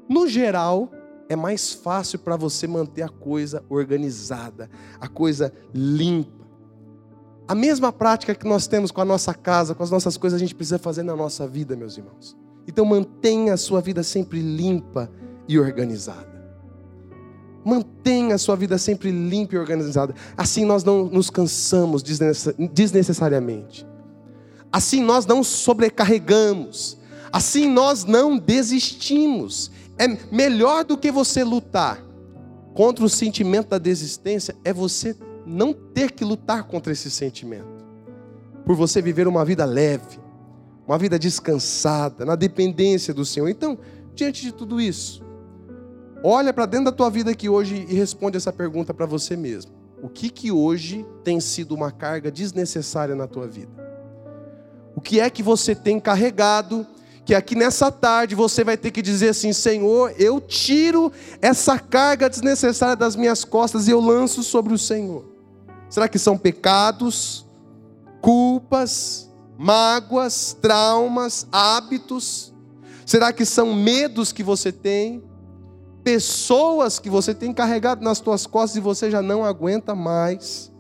no 0.09 0.29
geral, 0.29 0.91
é 1.29 1.35
mais 1.35 1.73
fácil 1.73 2.19
para 2.19 2.37
você 2.37 2.67
manter 2.67 3.03
a 3.03 3.09
coisa 3.09 3.65
organizada, 3.69 4.71
a 5.01 5.09
coisa 5.09 5.53
limpa. 5.75 6.47
A 7.49 7.55
mesma 7.55 7.93
prática 7.93 8.35
que 8.35 8.47
nós 8.47 8.67
temos 8.67 8.91
com 8.91 9.01
a 9.01 9.05
nossa 9.05 9.33
casa, 9.33 9.75
com 9.75 9.83
as 9.83 9.91
nossas 9.91 10.17
coisas, 10.17 10.37
a 10.37 10.41
gente 10.41 10.55
precisa 10.55 10.79
fazer 10.79 11.03
na 11.03 11.15
nossa 11.15 11.47
vida, 11.47 11.77
meus 11.77 11.97
irmãos. 11.97 12.37
Então 12.67 12.85
mantenha 12.85 13.55
a 13.55 13.57
sua 13.57 13.81
vida 13.81 14.03
sempre 14.03 14.41
limpa 14.41 15.11
e 15.49 15.59
organizada. 15.59 16.36
Mantenha 17.67 18.37
a 18.37 18.39
sua 18.39 18.55
vida 18.55 18.79
sempre 18.79 19.11
limpa 19.11 19.57
e 19.57 19.59
organizada. 19.59 20.15
Assim 20.37 20.65
nós 20.65 20.85
não 20.85 21.07
nos 21.07 21.31
cansamos 21.31 22.01
desnecessariamente. 22.01 23.85
Assim 24.71 25.03
nós 25.03 25.27
não 25.27 25.43
sobrecarregamos. 25.43 26.97
Assim 27.33 27.69
nós 27.69 28.05
não 28.05 28.39
desistimos. 28.39 29.73
É 29.99 30.07
melhor 30.31 30.85
do 30.85 30.97
que 30.97 31.11
você 31.11 31.43
lutar 31.43 32.01
contra 32.73 33.05
o 33.05 33.09
sentimento 33.09 33.71
da 33.71 33.79
desistência, 33.79 34.55
é 34.63 34.73
você 34.73 35.17
não 35.45 35.73
ter 35.73 36.13
que 36.13 36.25
lutar 36.25 36.65
contra 36.65 36.93
esse 36.93 37.11
sentimento. 37.11 37.85
Por 38.65 38.77
você 38.77 39.03
viver 39.03 39.27
uma 39.27 39.45
vida 39.45 39.65
leve, 39.65 40.21
uma 40.87 40.99
vida 40.99 41.19
descansada, 41.19 42.25
na 42.25 42.37
dependência 42.37 43.13
do 43.13 43.25
Senhor. 43.25 43.49
Então, 43.49 43.77
diante 44.15 44.43
de 44.43 44.53
tudo 44.53 44.81
isso, 44.81 45.25
olha 46.23 46.53
para 46.53 46.67
dentro 46.67 46.87
da 46.87 46.93
tua 46.93 47.11
vida 47.11 47.31
aqui 47.31 47.49
hoje 47.49 47.87
e 47.89 47.95
responde 47.95 48.37
essa 48.37 48.53
pergunta 48.53 48.93
para 48.93 49.07
você 49.07 49.37
mesmo. 49.37 49.73
O 50.03 50.09
que 50.09 50.29
que 50.29 50.53
hoje 50.53 51.07
tem 51.25 51.41
sido 51.41 51.75
uma 51.75 51.91
carga 51.91 52.31
desnecessária 52.31 53.15
na 53.15 53.27
tua 53.27 53.47
vida? 53.47 53.73
O 54.95 55.01
que 55.01 55.21
é 55.21 55.29
que 55.29 55.43
você 55.43 55.75
tem 55.75 55.99
carregado 56.01 56.87
que 57.27 57.35
aqui 57.35 57.57
nessa 57.57 57.91
tarde 57.91 58.37
você 58.37 58.63
vai 58.63 58.77
ter 58.77 58.93
que 58.93 59.03
dizer 59.03 59.31
assim: 59.31 59.53
Senhor, 59.53 60.15
eu 60.17 60.41
tiro 60.41 61.13
essa 61.43 61.77
carga 61.77 62.31
desnecessária 62.31 62.95
das 62.95 63.17
minhas 63.17 63.45
costas 63.45 63.89
e 63.89 63.91
eu 63.91 64.01
lanço 64.01 64.45
sobre 64.45 64.73
o 64.73 64.79
Senhor. 64.79 65.25
Será 65.91 66.09
que 66.09 66.21
são 66.21 66.39
pecados, 66.39 67.45
culpas, 68.21 69.29
mágoas, 69.59 70.57
traumas, 70.63 71.49
hábitos? 71.51 72.55
Será 73.05 73.33
que 73.33 73.45
são 73.45 73.75
medos 73.75 74.31
que 74.33 74.45
você 74.45 74.71
tem? 74.71 75.23
Pessoas 76.07 77.01
que 77.01 77.11
você 77.11 77.35
tem 77.35 77.53
carregado 77.53 78.05
nas 78.05 78.19
suas 78.19 78.47
costas 78.47 78.77
e 78.77 78.81
você 78.81 79.11
já 79.11 79.21
não 79.21 79.45
aguenta 79.45 79.93
mais? 79.93 80.73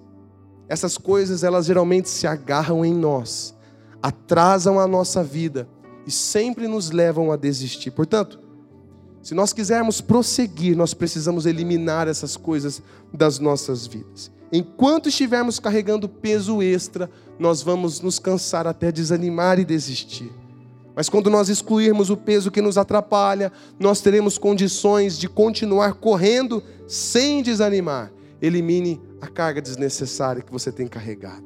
Essas 0.68 0.96
coisas, 0.96 1.42
elas 1.42 1.66
geralmente 1.66 2.08
se 2.08 2.28
agarram 2.28 2.84
em 2.84 2.94
nós, 2.94 3.52
atrasam 4.00 4.78
a 4.78 4.86
nossa 4.86 5.24
vida 5.24 5.68
e 6.06 6.12
sempre 6.12 6.68
nos 6.68 6.92
levam 6.92 7.32
a 7.32 7.36
desistir. 7.36 7.90
Portanto, 7.90 8.38
se 9.20 9.34
nós 9.34 9.52
quisermos 9.52 10.00
prosseguir, 10.00 10.76
nós 10.76 10.94
precisamos 10.94 11.44
eliminar 11.44 12.06
essas 12.06 12.36
coisas 12.36 12.80
das 13.12 13.40
nossas 13.40 13.84
vidas. 13.84 14.30
Enquanto 14.52 15.08
estivermos 15.08 15.58
carregando 15.58 16.08
peso 16.08 16.62
extra, 16.62 17.10
nós 17.36 17.62
vamos 17.62 18.00
nos 18.00 18.20
cansar 18.20 18.64
até 18.64 18.92
desanimar 18.92 19.58
e 19.58 19.64
desistir. 19.64 20.32
Mas 20.96 21.10
quando 21.10 21.28
nós 21.28 21.50
excluirmos 21.50 22.08
o 22.08 22.16
peso 22.16 22.50
que 22.50 22.62
nos 22.62 22.78
atrapalha, 22.78 23.52
nós 23.78 24.00
teremos 24.00 24.38
condições 24.38 25.18
de 25.18 25.28
continuar 25.28 25.92
correndo 25.92 26.62
sem 26.88 27.42
desanimar. 27.42 28.10
Elimine 28.40 28.98
a 29.20 29.26
carga 29.26 29.60
desnecessária 29.60 30.40
que 30.40 30.50
você 30.50 30.72
tem 30.72 30.88
carregado. 30.88 31.44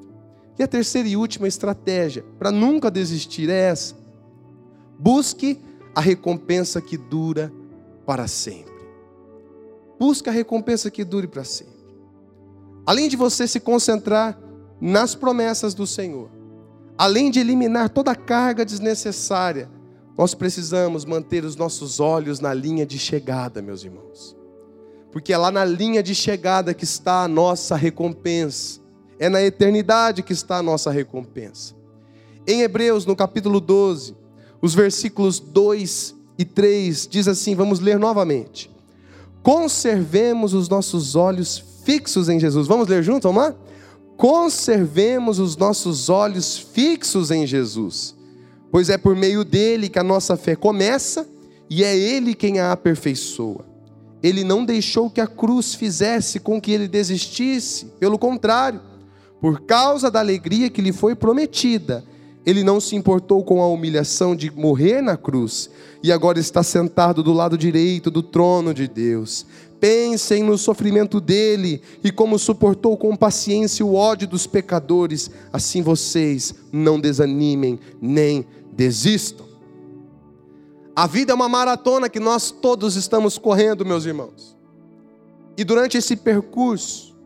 E 0.56 0.62
a 0.62 0.68
terceira 0.68 1.08
e 1.08 1.16
última 1.16 1.48
estratégia 1.48 2.24
para 2.38 2.52
nunca 2.52 2.88
desistir 2.88 3.50
é 3.50 3.70
essa: 3.70 3.96
Busque 4.96 5.58
a 5.96 6.00
recompensa 6.00 6.80
que 6.80 6.96
dura 6.96 7.52
para 8.06 8.28
sempre. 8.28 8.70
Busque 9.98 10.28
a 10.28 10.32
recompensa 10.32 10.92
que 10.92 11.02
dure 11.02 11.26
para 11.26 11.42
sempre. 11.42 11.74
Além 12.86 13.08
de 13.08 13.16
você 13.16 13.48
se 13.48 13.58
concentrar 13.58 14.38
nas 14.80 15.14
promessas 15.14 15.74
do 15.74 15.86
Senhor, 15.86 16.30
além 17.00 17.30
de 17.30 17.40
eliminar 17.40 17.88
toda 17.88 18.10
a 18.10 18.14
carga 18.14 18.62
desnecessária, 18.62 19.70
nós 20.18 20.34
precisamos 20.34 21.06
manter 21.06 21.46
os 21.46 21.56
nossos 21.56 21.98
olhos 21.98 22.40
na 22.40 22.52
linha 22.52 22.84
de 22.84 22.98
chegada, 22.98 23.62
meus 23.62 23.82
irmãos. 23.82 24.36
Porque 25.10 25.32
é 25.32 25.38
lá 25.38 25.50
na 25.50 25.64
linha 25.64 26.02
de 26.02 26.14
chegada 26.14 26.74
que 26.74 26.84
está 26.84 27.22
a 27.22 27.28
nossa 27.28 27.74
recompensa. 27.74 28.80
É 29.18 29.30
na 29.30 29.40
eternidade 29.40 30.22
que 30.22 30.34
está 30.34 30.58
a 30.58 30.62
nossa 30.62 30.90
recompensa. 30.90 31.74
Em 32.46 32.60
Hebreus, 32.60 33.06
no 33.06 33.16
capítulo 33.16 33.62
12, 33.62 34.14
os 34.60 34.74
versículos 34.74 35.40
2 35.40 36.14
e 36.36 36.44
3 36.44 37.08
diz 37.10 37.26
assim, 37.26 37.54
vamos 37.54 37.80
ler 37.80 37.98
novamente. 37.98 38.70
Conservemos 39.42 40.52
os 40.52 40.68
nossos 40.68 41.16
olhos 41.16 41.64
fixos 41.82 42.28
em 42.28 42.38
Jesus. 42.38 42.66
Vamos 42.66 42.88
ler 42.88 43.02
juntos, 43.02 43.22
vamos 43.22 43.42
lá? 43.42 43.69
Conservemos 44.20 45.38
os 45.38 45.56
nossos 45.56 46.10
olhos 46.10 46.58
fixos 46.58 47.30
em 47.30 47.46
Jesus, 47.46 48.14
pois 48.70 48.90
é 48.90 48.98
por 48.98 49.16
meio 49.16 49.42
dele 49.42 49.88
que 49.88 49.98
a 49.98 50.04
nossa 50.04 50.36
fé 50.36 50.54
começa 50.54 51.26
e 51.70 51.82
é 51.82 51.96
ele 51.96 52.34
quem 52.34 52.60
a 52.60 52.70
aperfeiçoa. 52.70 53.64
Ele 54.22 54.44
não 54.44 54.62
deixou 54.62 55.08
que 55.08 55.22
a 55.22 55.26
cruz 55.26 55.74
fizesse 55.74 56.38
com 56.38 56.60
que 56.60 56.70
ele 56.70 56.86
desistisse, 56.86 57.86
pelo 57.98 58.18
contrário, 58.18 58.82
por 59.40 59.62
causa 59.62 60.10
da 60.10 60.20
alegria 60.20 60.68
que 60.68 60.82
lhe 60.82 60.92
foi 60.92 61.14
prometida, 61.14 62.04
ele 62.44 62.62
não 62.62 62.78
se 62.78 62.94
importou 62.94 63.42
com 63.42 63.62
a 63.62 63.68
humilhação 63.68 64.36
de 64.36 64.50
morrer 64.50 65.00
na 65.00 65.16
cruz 65.16 65.70
e 66.02 66.12
agora 66.12 66.38
está 66.38 66.62
sentado 66.62 67.22
do 67.22 67.32
lado 67.32 67.56
direito 67.56 68.10
do 68.10 68.22
trono 68.22 68.74
de 68.74 68.86
Deus. 68.86 69.46
Pensem 69.80 70.42
no 70.42 70.58
sofrimento 70.58 71.20
dele 71.20 71.80
e 72.04 72.12
como 72.12 72.38
suportou 72.38 72.96
com 72.96 73.16
paciência 73.16 73.84
o 73.84 73.94
ódio 73.94 74.28
dos 74.28 74.46
pecadores. 74.46 75.30
Assim 75.52 75.82
vocês 75.82 76.54
não 76.70 77.00
desanimem 77.00 77.80
nem 78.00 78.46
desistam. 78.72 79.46
A 80.94 81.06
vida 81.06 81.32
é 81.32 81.34
uma 81.34 81.48
maratona 81.48 82.08
que 82.08 82.20
nós 82.20 82.50
todos 82.50 82.94
estamos 82.94 83.38
correndo, 83.38 83.86
meus 83.86 84.04
irmãos. 84.04 84.56
E 85.56 85.64
durante 85.64 85.96
esse 85.96 86.14
percurso, 86.14 87.16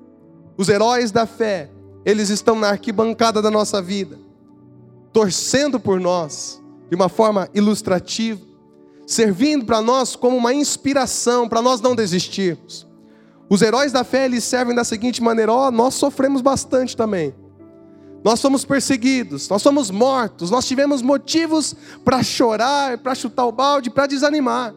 os 0.57 0.69
heróis 0.69 1.11
da 1.11 1.27
fé, 1.27 1.71
eles 2.05 2.31
estão 2.31 2.59
na 2.59 2.69
arquibancada 2.69 3.43
da 3.43 3.51
nossa 3.51 3.83
vida 3.83 4.25
torcendo 5.14 5.79
por 5.79 6.01
nós 6.01 6.61
de 6.90 6.97
uma 6.97 7.09
forma 7.09 7.49
ilustrativa, 7.55 8.40
servindo 9.07 9.64
para 9.64 9.81
nós 9.81 10.17
como 10.17 10.37
uma 10.37 10.55
inspiração 10.55 11.49
para 11.49 11.62
nós 11.62 11.81
não 11.81 11.95
desistirmos. 11.95 12.87
Os 13.49 13.62
heróis 13.62 13.93
da 13.93 14.05
fé 14.05 14.25
eles 14.25 14.45
servem 14.45 14.75
da 14.75 14.85
seguinte 14.85 15.23
maneira: 15.23 15.53
ó, 15.53 15.71
nós 15.71 15.95
sofremos 15.95 16.40
bastante 16.40 16.97
também. 16.97 17.35
Nós 18.25 18.40
somos 18.40 18.64
perseguidos, 18.64 19.49
nós 19.51 19.61
somos 19.61 19.90
mortos, 19.90 20.51
nós 20.51 20.67
tivemos 20.67 21.03
motivos 21.03 21.77
para 22.03 22.23
chorar, 22.23 22.97
para 22.99 23.14
chutar 23.14 23.45
o 23.45 23.53
balde, 23.53 23.90
para 23.90 24.07
desanimar. 24.07 24.75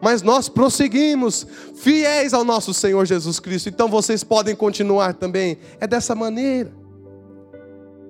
Mas 0.00 0.22
nós 0.22 0.48
prosseguimos, 0.48 1.46
fiéis 1.74 2.32
ao 2.32 2.44
nosso 2.44 2.72
Senhor 2.72 3.04
Jesus 3.04 3.40
Cristo. 3.40 3.68
Então 3.68 3.88
vocês 3.88 4.22
podem 4.22 4.54
continuar 4.54 5.14
também. 5.14 5.58
É 5.80 5.86
dessa 5.86 6.14
maneira 6.14 6.72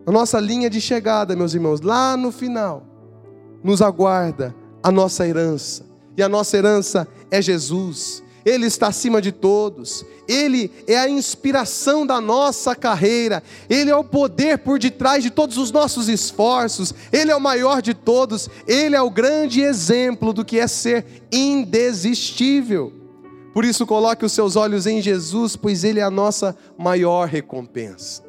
a 0.07 0.13
nossa 0.13 0.39
linha 0.39 0.69
de 0.69 0.83
chegada, 0.83 1.35
meus 1.35 1.55
irmãos, 1.55 1.81
lá 1.81 2.15
no 2.15 2.31
final, 2.31 2.87
nos 3.63 3.81
aguarda 3.81 4.55
a 4.85 4.93
nossa 4.93 5.27
herança. 5.27 5.83
E 6.15 6.23
a 6.23 6.29
nossa 6.29 6.57
herança 6.59 7.09
é 7.31 7.41
Jesus. 7.41 8.23
Ele 8.45 8.67
está 8.67 8.89
acima 8.89 9.23
de 9.23 9.33
todos. 9.33 10.05
Ele 10.29 10.71
é 10.87 10.99
a 10.99 11.09
inspiração 11.09 12.07
da 12.07 12.21
nossa 12.21 12.77
carreira. 12.77 13.43
Ele 13.69 13.91
é 13.91 13.97
o 13.97 14.05
poder 14.05 14.59
por 14.59 14.79
detrás 14.79 15.25
de 15.25 15.31
todos 15.31 15.57
os 15.57 15.73
nossos 15.73 16.11
esforços. 16.11 16.93
Ele 17.11 17.31
é 17.31 17.37
o 17.37 17.41
maior 17.41 17.81
de 17.81 17.95
todos. 17.95 18.51
Ele 18.69 18.95
é 18.95 19.01
o 19.01 19.11
grande 19.11 19.63
exemplo 19.63 20.35
do 20.35 20.45
que 20.45 20.61
é 20.61 20.67
ser 20.67 21.07
indesistível. 21.33 22.93
Por 23.55 23.65
isso, 23.65 23.87
coloque 23.87 24.25
os 24.25 24.33
seus 24.33 24.55
olhos 24.55 24.87
em 24.87 25.01
Jesus, 25.01 25.57
pois 25.57 25.83
Ele 25.83 26.01
é 26.01 26.03
a 26.03 26.11
nossa 26.11 26.55
maior 26.77 27.27
recompensa. 27.27 28.23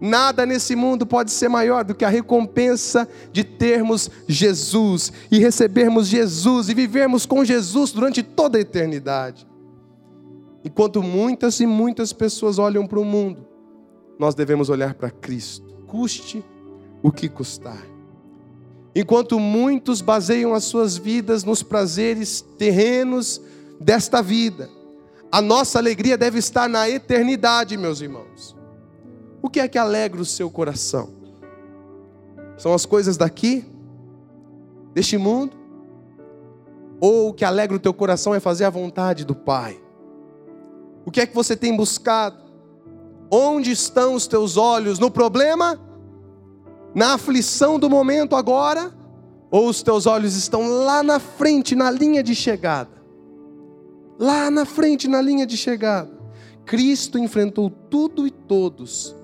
Nada 0.00 0.46
nesse 0.46 0.76
mundo 0.76 1.04
pode 1.04 1.30
ser 1.32 1.48
maior 1.48 1.84
do 1.84 1.94
que 1.94 2.04
a 2.04 2.08
recompensa 2.08 3.08
de 3.32 3.42
termos 3.42 4.10
Jesus 4.28 5.12
e 5.30 5.38
recebermos 5.38 6.06
Jesus 6.06 6.68
e 6.68 6.74
vivermos 6.74 7.26
com 7.26 7.44
Jesus 7.44 7.90
durante 7.92 8.22
toda 8.22 8.58
a 8.58 8.60
eternidade. 8.60 9.46
Enquanto 10.64 11.02
muitas 11.02 11.58
e 11.60 11.66
muitas 11.66 12.12
pessoas 12.12 12.58
olham 12.58 12.86
para 12.86 13.00
o 13.00 13.04
mundo, 13.04 13.46
nós 14.18 14.34
devemos 14.34 14.68
olhar 14.68 14.94
para 14.94 15.10
Cristo, 15.10 15.66
custe 15.86 16.44
o 17.02 17.10
que 17.10 17.28
custar. 17.28 17.82
Enquanto 18.94 19.38
muitos 19.38 20.00
baseiam 20.00 20.54
as 20.54 20.64
suas 20.64 20.96
vidas 20.96 21.44
nos 21.44 21.62
prazeres 21.62 22.44
terrenos 22.56 23.40
desta 23.80 24.20
vida, 24.20 24.68
a 25.30 25.40
nossa 25.40 25.78
alegria 25.78 26.16
deve 26.18 26.38
estar 26.38 26.68
na 26.68 26.88
eternidade, 26.88 27.76
meus 27.76 28.00
irmãos. 28.00 28.57
O 29.40 29.48
que 29.48 29.60
é 29.60 29.68
que 29.68 29.78
alegra 29.78 30.20
o 30.20 30.24
seu 30.24 30.50
coração? 30.50 31.10
São 32.56 32.74
as 32.74 32.84
coisas 32.84 33.16
daqui, 33.16 33.64
deste 34.92 35.16
mundo? 35.16 35.56
Ou 37.00 37.28
o 37.28 37.32
que 37.32 37.44
alegra 37.44 37.76
o 37.76 37.80
teu 37.80 37.94
coração 37.94 38.34
é 38.34 38.40
fazer 38.40 38.64
a 38.64 38.70
vontade 38.70 39.24
do 39.24 39.34
Pai? 39.34 39.80
O 41.06 41.10
que 41.10 41.20
é 41.20 41.26
que 41.26 41.34
você 41.34 41.56
tem 41.56 41.76
buscado? 41.76 42.36
Onde 43.30 43.70
estão 43.70 44.14
os 44.14 44.26
teus 44.26 44.56
olhos? 44.56 44.98
No 44.98 45.10
problema? 45.10 45.80
Na 46.92 47.14
aflição 47.14 47.78
do 47.78 47.88
momento 47.88 48.34
agora? 48.34 48.92
Ou 49.50 49.68
os 49.68 49.82
teus 49.82 50.06
olhos 50.06 50.34
estão 50.34 50.66
lá 50.84 51.02
na 51.02 51.20
frente, 51.20 51.76
na 51.76 51.90
linha 51.92 52.24
de 52.24 52.34
chegada? 52.34 52.90
Lá 54.18 54.50
na 54.50 54.64
frente, 54.64 55.06
na 55.06 55.22
linha 55.22 55.46
de 55.46 55.56
chegada. 55.56 56.10
Cristo 56.66 57.18
enfrentou 57.18 57.70
tudo 57.70 58.26
e 58.26 58.30
todos 58.30 59.16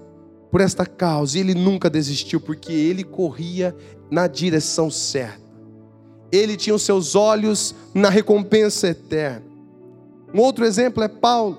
por 0.54 0.60
esta 0.60 0.86
causa, 0.86 1.36
e 1.36 1.40
ele 1.40 1.52
nunca 1.52 1.90
desistiu, 1.90 2.40
porque 2.40 2.72
ele 2.72 3.02
corria 3.02 3.74
na 4.08 4.28
direção 4.28 4.88
certa. 4.88 5.42
Ele 6.30 6.56
tinha 6.56 6.76
os 6.76 6.82
seus 6.82 7.16
olhos 7.16 7.74
na 7.92 8.08
recompensa 8.08 8.86
eterna. 8.86 9.42
Um 10.32 10.38
outro 10.38 10.64
exemplo 10.64 11.02
é 11.02 11.08
Paulo. 11.08 11.58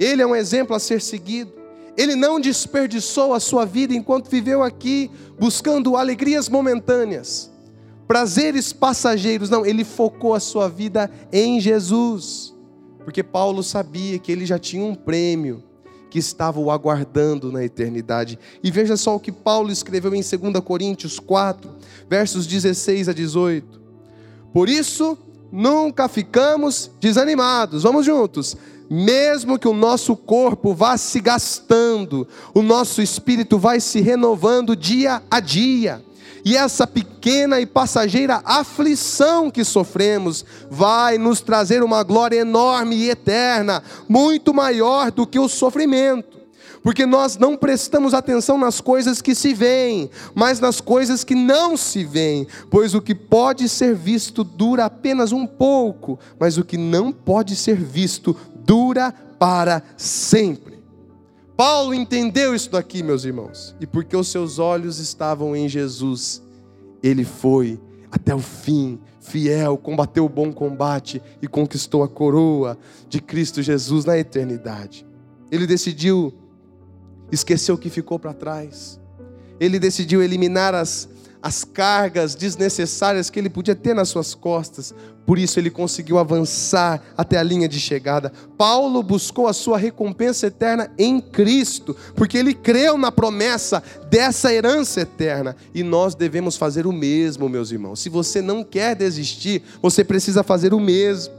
Ele 0.00 0.20
é 0.20 0.26
um 0.26 0.34
exemplo 0.34 0.74
a 0.74 0.80
ser 0.80 1.00
seguido. 1.00 1.52
Ele 1.96 2.16
não 2.16 2.40
desperdiçou 2.40 3.34
a 3.34 3.38
sua 3.38 3.64
vida 3.64 3.94
enquanto 3.94 4.28
viveu 4.28 4.64
aqui 4.64 5.08
buscando 5.38 5.96
alegrias 5.96 6.48
momentâneas, 6.48 7.52
prazeres 8.08 8.72
passageiros. 8.72 9.48
Não, 9.48 9.64
ele 9.64 9.84
focou 9.84 10.34
a 10.34 10.40
sua 10.40 10.68
vida 10.68 11.08
em 11.32 11.60
Jesus, 11.60 12.52
porque 13.04 13.22
Paulo 13.22 13.62
sabia 13.62 14.18
que 14.18 14.32
ele 14.32 14.44
já 14.44 14.58
tinha 14.58 14.84
um 14.84 14.92
prêmio 14.92 15.62
que 16.12 16.18
estava 16.18 16.60
o 16.60 16.70
aguardando 16.70 17.50
na 17.50 17.64
eternidade. 17.64 18.38
E 18.62 18.70
veja 18.70 18.98
só 18.98 19.16
o 19.16 19.18
que 19.18 19.32
Paulo 19.32 19.72
escreveu 19.72 20.14
em 20.14 20.20
2 20.20 20.62
Coríntios 20.62 21.18
4, 21.18 21.70
versos 22.06 22.46
16 22.46 23.08
a 23.08 23.14
18. 23.14 23.80
Por 24.52 24.68
isso, 24.68 25.16
nunca 25.50 26.08
ficamos 26.08 26.90
desanimados. 27.00 27.84
Vamos 27.84 28.04
juntos. 28.04 28.54
Mesmo 28.90 29.58
que 29.58 29.66
o 29.66 29.72
nosso 29.72 30.14
corpo 30.14 30.74
vá 30.74 30.98
se 30.98 31.18
gastando, 31.18 32.28
o 32.52 32.60
nosso 32.60 33.00
espírito 33.00 33.58
vai 33.58 33.80
se 33.80 34.02
renovando 34.02 34.76
dia 34.76 35.22
a 35.30 35.40
dia 35.40 36.02
e 36.44 36.56
essa 36.56 36.86
pequena 36.86 37.60
e 37.60 37.66
passageira 37.66 38.42
aflição 38.44 39.50
que 39.50 39.64
sofremos 39.64 40.44
vai 40.70 41.18
nos 41.18 41.40
trazer 41.40 41.82
uma 41.82 42.02
glória 42.02 42.40
enorme 42.40 42.96
e 42.96 43.10
eterna, 43.10 43.82
muito 44.08 44.52
maior 44.52 45.10
do 45.10 45.26
que 45.26 45.38
o 45.38 45.48
sofrimento. 45.48 46.42
Porque 46.82 47.06
nós 47.06 47.38
não 47.38 47.56
prestamos 47.56 48.12
atenção 48.12 48.58
nas 48.58 48.80
coisas 48.80 49.22
que 49.22 49.36
se 49.36 49.54
veem, 49.54 50.10
mas 50.34 50.58
nas 50.58 50.80
coisas 50.80 51.22
que 51.22 51.34
não 51.34 51.76
se 51.76 52.04
veem. 52.04 52.46
Pois 52.68 52.92
o 52.92 53.00
que 53.00 53.14
pode 53.14 53.68
ser 53.68 53.94
visto 53.94 54.42
dura 54.42 54.86
apenas 54.86 55.30
um 55.30 55.46
pouco, 55.46 56.18
mas 56.40 56.58
o 56.58 56.64
que 56.64 56.76
não 56.76 57.12
pode 57.12 57.54
ser 57.54 57.76
visto 57.76 58.36
dura 58.64 59.14
para 59.38 59.82
sempre. 59.96 60.71
Paulo 61.56 61.94
entendeu 61.94 62.54
isso 62.54 62.70
daqui, 62.70 63.02
meus 63.02 63.24
irmãos, 63.24 63.74
e 63.80 63.86
porque 63.86 64.16
os 64.16 64.28
seus 64.28 64.58
olhos 64.58 64.98
estavam 64.98 65.54
em 65.54 65.68
Jesus, 65.68 66.42
ele 67.02 67.24
foi 67.24 67.80
até 68.10 68.34
o 68.34 68.38
fim, 68.38 68.98
fiel, 69.20 69.76
combateu 69.78 70.24
o 70.26 70.28
bom 70.28 70.52
combate 70.52 71.22
e 71.40 71.46
conquistou 71.48 72.02
a 72.02 72.08
coroa 72.08 72.76
de 73.08 73.20
Cristo 73.20 73.62
Jesus 73.62 74.04
na 74.04 74.18
eternidade. 74.18 75.06
Ele 75.50 75.66
decidiu 75.66 76.32
esquecer 77.30 77.72
o 77.72 77.78
que 77.78 77.88
ficou 77.88 78.18
para 78.18 78.34
trás. 78.34 79.00
Ele 79.58 79.78
decidiu 79.78 80.22
eliminar 80.22 80.74
as 80.74 81.08
as 81.42 81.64
cargas 81.64 82.36
desnecessárias 82.36 83.28
que 83.28 83.38
ele 83.38 83.50
podia 83.50 83.74
ter 83.74 83.94
nas 83.94 84.08
suas 84.08 84.32
costas. 84.32 84.94
Por 85.26 85.38
isso 85.38 85.58
ele 85.58 85.70
conseguiu 85.70 86.18
avançar 86.18 87.02
até 87.16 87.36
a 87.36 87.42
linha 87.42 87.68
de 87.68 87.80
chegada. 87.80 88.32
Paulo 88.56 89.02
buscou 89.02 89.48
a 89.48 89.52
sua 89.52 89.76
recompensa 89.76 90.46
eterna 90.46 90.90
em 90.96 91.20
Cristo, 91.20 91.96
porque 92.14 92.38
ele 92.38 92.54
creu 92.54 92.96
na 92.96 93.10
promessa 93.10 93.82
dessa 94.08 94.52
herança 94.52 95.00
eterna. 95.00 95.56
E 95.74 95.82
nós 95.82 96.14
devemos 96.14 96.56
fazer 96.56 96.86
o 96.86 96.92
mesmo, 96.92 97.48
meus 97.48 97.72
irmãos. 97.72 97.98
Se 97.98 98.08
você 98.08 98.40
não 98.40 98.62
quer 98.62 98.94
desistir, 98.94 99.62
você 99.80 100.04
precisa 100.04 100.44
fazer 100.44 100.72
o 100.72 100.80
mesmo. 100.80 101.34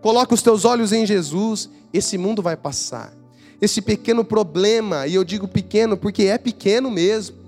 Coloca 0.00 0.34
os 0.34 0.42
teus 0.42 0.64
olhos 0.64 0.92
em 0.92 1.04
Jesus, 1.04 1.68
esse 1.92 2.16
mundo 2.16 2.42
vai 2.42 2.56
passar. 2.56 3.12
Esse 3.60 3.80
pequeno 3.80 4.24
problema, 4.24 5.06
e 5.06 5.14
eu 5.14 5.24
digo 5.24 5.46
pequeno 5.46 5.96
porque 5.96 6.24
é 6.24 6.38
pequeno 6.38 6.90
mesmo 6.90 7.41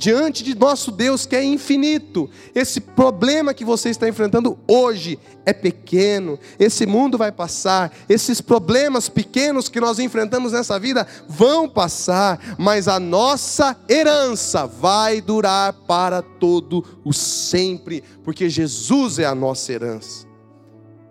diante 0.00 0.42
de 0.42 0.54
nosso 0.54 0.90
Deus 0.90 1.26
que 1.26 1.36
é 1.36 1.44
infinito. 1.44 2.30
Esse 2.54 2.80
problema 2.80 3.52
que 3.52 3.66
você 3.66 3.90
está 3.90 4.08
enfrentando 4.08 4.58
hoje 4.66 5.18
é 5.44 5.52
pequeno, 5.52 6.38
esse 6.58 6.86
mundo 6.86 7.18
vai 7.18 7.30
passar, 7.30 7.92
esses 8.08 8.40
problemas 8.40 9.10
pequenos 9.10 9.68
que 9.68 9.78
nós 9.78 9.98
enfrentamos 9.98 10.52
nessa 10.52 10.78
vida 10.78 11.06
vão 11.28 11.68
passar, 11.68 12.56
mas 12.58 12.88
a 12.88 12.98
nossa 12.98 13.76
herança 13.86 14.66
vai 14.66 15.20
durar 15.20 15.74
para 15.74 16.22
todo 16.22 16.82
o 17.04 17.12
sempre, 17.12 18.02
porque 18.24 18.48
Jesus 18.48 19.18
é 19.18 19.26
a 19.26 19.34
nossa 19.34 19.70
herança. 19.70 20.26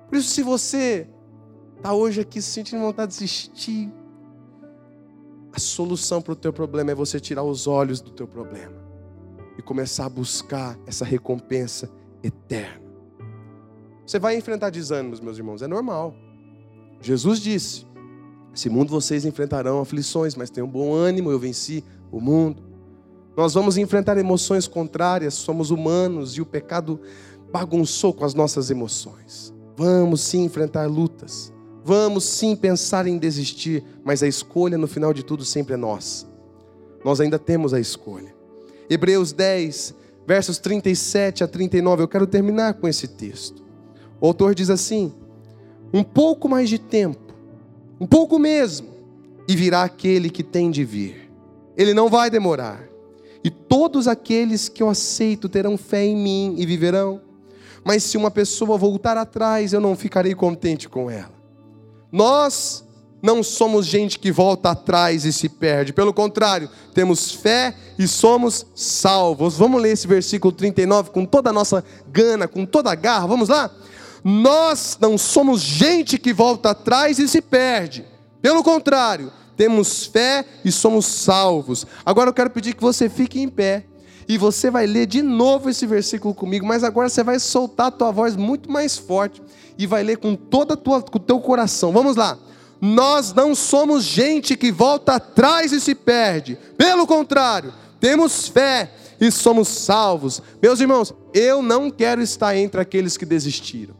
Por 0.10 0.18
isso, 0.18 0.30
se 0.30 0.42
você 0.42 1.08
está 1.78 1.94
hoje 1.94 2.22
aqui 2.22 2.42
sentindo 2.42 2.82
vontade 2.82 3.12
de 3.12 3.20
desistir, 3.20 3.92
a 5.54 5.60
solução 5.60 6.22
para 6.22 6.34
o 6.34 6.36
teu 6.36 6.54
problema 6.54 6.92
é 6.92 6.96
você 6.96 7.20
tirar 7.20 7.44
os 7.44 7.68
olhos 7.68 8.02
do 8.02 8.12
teu 8.12 8.28
problema 8.28 8.76
e 9.58 9.62
começar 9.62 10.06
a 10.06 10.10
buscar 10.10 10.78
essa 10.86 11.04
recompensa 11.04 11.90
eterna. 12.24 12.82
Você 14.06 14.20
vai 14.20 14.36
enfrentar 14.36 14.70
desânimos, 14.70 15.20
meus 15.20 15.38
irmãos, 15.38 15.62
é 15.62 15.68
normal. 15.68 16.16
Jesus 17.02 17.40
disse: 17.40 17.86
Esse 18.54 18.70
mundo 18.70 18.90
vocês 18.90 19.26
enfrentarão 19.26 19.80
aflições, 19.80 20.36
mas 20.36 20.50
tenham 20.50 20.68
bom 20.68 20.94
ânimo, 20.94 21.32
eu 21.32 21.40
venci 21.40 21.84
o 22.12 22.20
mundo. 22.20 22.64
Nós 23.38 23.54
vamos 23.54 23.78
enfrentar 23.78 24.18
emoções 24.18 24.68
contrárias, 24.68 25.34
somos 25.34 25.72
humanos 25.72 26.38
e 26.38 26.42
o 26.42 26.46
pecado 26.46 27.00
bagunçou 27.52 28.14
com 28.14 28.26
as 28.26 28.34
nossas 28.34 28.70
emoções. 28.70 29.54
Vamos 29.78 30.22
sim 30.22 30.44
enfrentar 30.44 30.88
lutas. 30.88 31.54
Vamos 31.84 32.26
sim 32.26 32.56
pensar 32.56 33.08
em 33.08 33.18
desistir, 33.18 33.84
mas 34.04 34.22
a 34.22 34.28
escolha 34.28 34.78
no 34.78 34.88
final 34.88 35.14
de 35.14 35.24
tudo 35.24 35.46
sempre 35.46 35.74
é 35.74 35.78
nossa. 35.78 36.28
Nós 37.04 37.22
ainda 37.22 37.40
temos 37.40 37.74
a 37.74 37.80
escolha. 37.80 38.34
Hebreus 38.90 39.32
10, 39.32 39.96
versos 40.28 40.58
37 40.58 41.44
a 41.44 41.48
39, 41.48 42.04
eu 42.04 42.08
quero 42.08 42.28
terminar 42.28 42.74
com 42.76 42.88
esse 42.88 43.08
texto. 43.08 43.64
O 44.20 44.28
autor 44.28 44.54
diz 44.54 44.70
assim: 44.70 45.14
Um 45.94 46.04
pouco 46.04 46.50
mais 46.50 46.70
de 46.70 46.78
tempo, 46.78 47.34
um 48.00 48.06
pouco 48.06 48.38
mesmo, 48.38 48.90
e 49.48 49.56
virá 49.56 49.84
aquele 49.84 50.30
que 50.30 50.44
tem 50.44 50.70
de 50.70 50.84
vir. 50.84 51.32
Ele 51.78 51.94
não 51.94 52.10
vai 52.10 52.30
demorar. 52.30 52.84
E 53.42 53.50
todos 53.50 54.06
aqueles 54.08 54.68
que 54.68 54.84
eu 54.84 54.90
aceito 54.90 55.48
terão 55.48 55.78
fé 55.78 56.06
em 56.06 56.16
mim 56.16 56.56
e 56.58 56.66
viverão. 56.66 57.22
Mas 57.86 58.04
se 58.04 58.18
uma 58.18 58.30
pessoa 58.30 58.78
voltar 58.78 59.16
atrás, 59.16 59.72
eu 59.72 59.80
não 59.80 59.96
ficarei 59.96 60.36
contente 60.36 60.90
com 60.90 61.10
ela. 61.10 61.39
Nós 62.12 62.84
não 63.22 63.44
somos 63.44 63.86
gente 63.86 64.18
que 64.18 64.32
volta 64.32 64.72
atrás 64.72 65.26
e 65.26 65.34
se 65.34 65.50
perde, 65.50 65.92
pelo 65.92 66.14
contrário, 66.14 66.70
temos 66.94 67.32
fé 67.32 67.76
e 67.98 68.08
somos 68.08 68.66
salvos. 68.74 69.58
Vamos 69.58 69.82
ler 69.82 69.92
esse 69.92 70.08
versículo 70.08 70.54
39 70.54 71.12
com 71.12 71.26
toda 71.26 71.50
a 71.50 71.54
nossa 71.54 71.84
gana, 72.08 72.48
com 72.48 72.66
toda 72.66 72.92
a 72.92 72.96
garra, 72.96 73.28
vamos 73.28 73.50
lá? 73.50 73.70
Nós 74.24 74.98
não 75.00 75.18
somos 75.18 75.62
gente 75.62 76.18
que 76.18 76.34
volta 76.34 76.72
atrás 76.72 77.20
e 77.20 77.28
se 77.28 77.42
perde, 77.42 78.06
pelo 78.42 78.64
contrário, 78.64 79.32
temos 79.56 80.06
fé 80.06 80.46
e 80.64 80.72
somos 80.72 81.06
salvos. 81.06 81.86
Agora 82.06 82.30
eu 82.30 82.34
quero 82.34 82.50
pedir 82.50 82.74
que 82.74 82.82
você 82.82 83.10
fique 83.10 83.42
em 83.42 83.50
pé. 83.50 83.86
E 84.30 84.38
você 84.38 84.70
vai 84.70 84.86
ler 84.86 85.08
de 85.08 85.24
novo 85.24 85.72
esse 85.72 85.88
versículo 85.88 86.36
comigo, 86.36 86.64
mas 86.64 86.84
agora 86.84 87.10
você 87.10 87.24
vai 87.24 87.40
soltar 87.40 87.88
a 87.88 87.92
tua 87.92 88.12
voz 88.12 88.36
muito 88.36 88.72
mais 88.72 88.96
forte 88.96 89.42
e 89.76 89.88
vai 89.88 90.04
ler 90.04 90.18
com 90.18 90.36
todo 90.36 90.74
o 90.74 91.20
teu 91.20 91.40
coração. 91.40 91.92
Vamos 91.92 92.16
lá. 92.16 92.38
Nós 92.80 93.34
não 93.34 93.56
somos 93.56 94.04
gente 94.04 94.56
que 94.56 94.72
volta 94.72 95.16
atrás 95.16 95.72
e 95.72 95.82
se 95.82 95.96
perde. 95.96 96.60
Pelo 96.78 97.08
contrário, 97.08 97.74
temos 98.00 98.48
fé 98.48 98.94
e 99.20 99.32
somos 99.32 99.68
salvos. 99.68 100.44
Meus 100.62 100.80
irmãos, 100.80 101.12
eu 101.34 101.64
não 101.64 101.90
quero 101.90 102.22
estar 102.22 102.56
entre 102.56 102.80
aqueles 102.80 103.18
que 103.18 103.26
desistiram. 103.26 103.99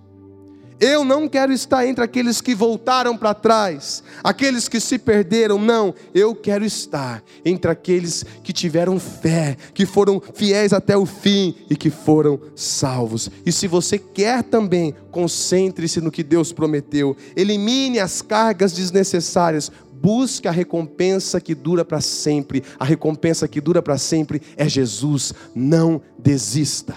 Eu 0.80 1.04
não 1.04 1.28
quero 1.28 1.52
estar 1.52 1.86
entre 1.86 2.04
aqueles 2.04 2.40
que 2.40 2.56
voltaram 2.56 3.18
para 3.18 3.34
trás, 3.34 4.02
aqueles 4.24 4.70
que 4.70 4.80
se 4.80 4.98
perderam, 4.98 5.60
não. 5.60 5.94
Eu 6.14 6.34
quero 6.34 6.64
estar 6.64 7.22
entre 7.44 7.70
aqueles 7.70 8.24
que 8.44 8.54
tiveram 8.54 8.98
fé, 8.98 9.58
que 9.74 9.86
foram 9.86 10.22
fiéis 10.34 10.72
até 10.72 10.96
o 10.96 11.06
fim 11.06 11.54
e 11.70 11.76
que 11.76 11.90
foram 11.90 12.40
salvos. 12.56 13.30
E 13.46 13.52
se 13.52 13.68
você 13.68 13.98
quer 13.98 14.42
também, 14.42 14.96
concentre-se 15.12 16.00
no 16.00 16.12
que 16.12 16.24
Deus 16.24 16.54
prometeu, 16.54 17.16
elimine 17.36 18.00
as 18.00 18.22
cargas 18.22 18.72
desnecessárias, 18.72 19.70
busque 20.02 20.48
a 20.48 20.52
recompensa 20.52 21.42
que 21.42 21.54
dura 21.54 21.84
para 21.84 22.00
sempre. 22.00 22.64
A 22.80 22.86
recompensa 22.86 23.50
que 23.50 23.60
dura 23.60 23.82
para 23.82 23.98
sempre 23.98 24.42
é 24.56 24.68
Jesus. 24.70 25.34
Não 25.54 26.02
desista. 26.18 26.96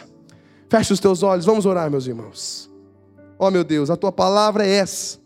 Feche 0.69 0.93
os 0.93 1.01
teus 1.01 1.23
olhos, 1.23 1.45
vamos 1.45 1.67
orar, 1.67 1.91
meus 1.91 2.07
irmãos. 2.07 2.72
Ó 3.43 3.49
oh, 3.49 3.51
meu 3.51 3.65
Deus, 3.65 3.91
a 3.91 3.97
tua 3.97 4.13
palavra 4.13 4.65
é 4.65 4.71
essa. 4.71 5.19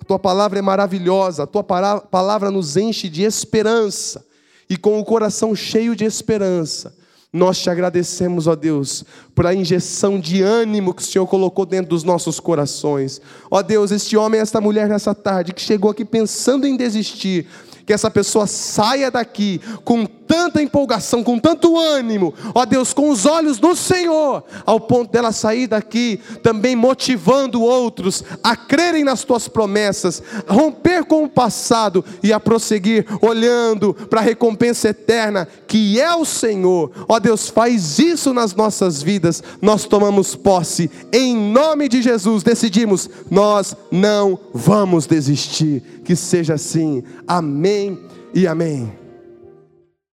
A 0.00 0.04
tua 0.06 0.18
palavra 0.18 0.58
é 0.58 0.62
maravilhosa, 0.62 1.42
a 1.42 1.46
tua 1.46 1.62
palavra 1.62 2.50
nos 2.50 2.74
enche 2.74 3.06
de 3.06 3.22
esperança. 3.22 4.24
E 4.66 4.78
com 4.78 4.98
o 4.98 5.04
coração 5.04 5.54
cheio 5.54 5.94
de 5.94 6.06
esperança, 6.06 6.96
nós 7.30 7.58
te 7.58 7.68
agradecemos, 7.68 8.46
ó 8.46 8.56
Deus, 8.56 9.04
por 9.34 9.44
a 9.44 9.52
injeção 9.52 10.18
de 10.18 10.40
ânimo 10.40 10.94
que 10.94 11.02
o 11.02 11.04
Senhor 11.04 11.26
colocou 11.26 11.66
dentro 11.66 11.90
dos 11.90 12.02
nossos 12.02 12.40
corações. 12.40 13.20
Ó 13.50 13.60
Deus, 13.60 13.90
este 13.90 14.16
homem 14.16 14.40
esta 14.40 14.58
mulher 14.58 14.88
nessa 14.88 15.14
tarde 15.14 15.52
que 15.52 15.60
chegou 15.60 15.90
aqui 15.90 16.02
pensando 16.02 16.66
em 16.66 16.78
desistir, 16.78 17.46
que 17.84 17.92
essa 17.92 18.10
pessoa 18.10 18.46
saia 18.46 19.10
daqui 19.10 19.60
com 19.84 20.06
tanta 20.26 20.62
empolgação, 20.62 21.22
com 21.22 21.38
tanto 21.38 21.78
ânimo, 21.78 22.34
ó 22.54 22.64
Deus, 22.64 22.92
com 22.92 23.10
os 23.10 23.26
olhos 23.26 23.60
no 23.60 23.76
Senhor, 23.76 24.44
ao 24.64 24.80
ponto 24.80 25.10
dela 25.10 25.32
sair 25.32 25.66
daqui 25.66 26.20
também 26.42 26.76
motivando 26.76 27.62
outros 27.62 28.24
a 28.42 28.56
crerem 28.56 29.04
nas 29.04 29.24
tuas 29.24 29.48
promessas, 29.48 30.22
romper 30.46 31.04
com 31.04 31.24
o 31.24 31.28
passado 31.28 32.04
e 32.22 32.32
a 32.32 32.40
prosseguir 32.40 33.06
olhando 33.20 33.94
para 33.94 34.20
a 34.20 34.24
recompensa 34.24 34.88
eterna 34.88 35.48
que 35.66 36.00
é 36.00 36.14
o 36.14 36.24
Senhor. 36.24 36.90
Ó 37.08 37.18
Deus, 37.18 37.48
faz 37.48 37.98
isso 37.98 38.32
nas 38.32 38.54
nossas 38.54 39.02
vidas. 39.02 39.42
Nós 39.60 39.84
tomamos 39.84 40.36
posse 40.36 40.90
em 41.12 41.36
nome 41.36 41.88
de 41.88 42.02
Jesus, 42.02 42.42
decidimos, 42.42 43.10
nós 43.30 43.76
não 43.90 44.38
vamos 44.52 45.06
desistir. 45.06 45.82
Que 46.04 46.14
seja 46.14 46.54
assim. 46.54 47.02
Amém 47.26 47.98
e 48.34 48.46
amém. 48.46 49.03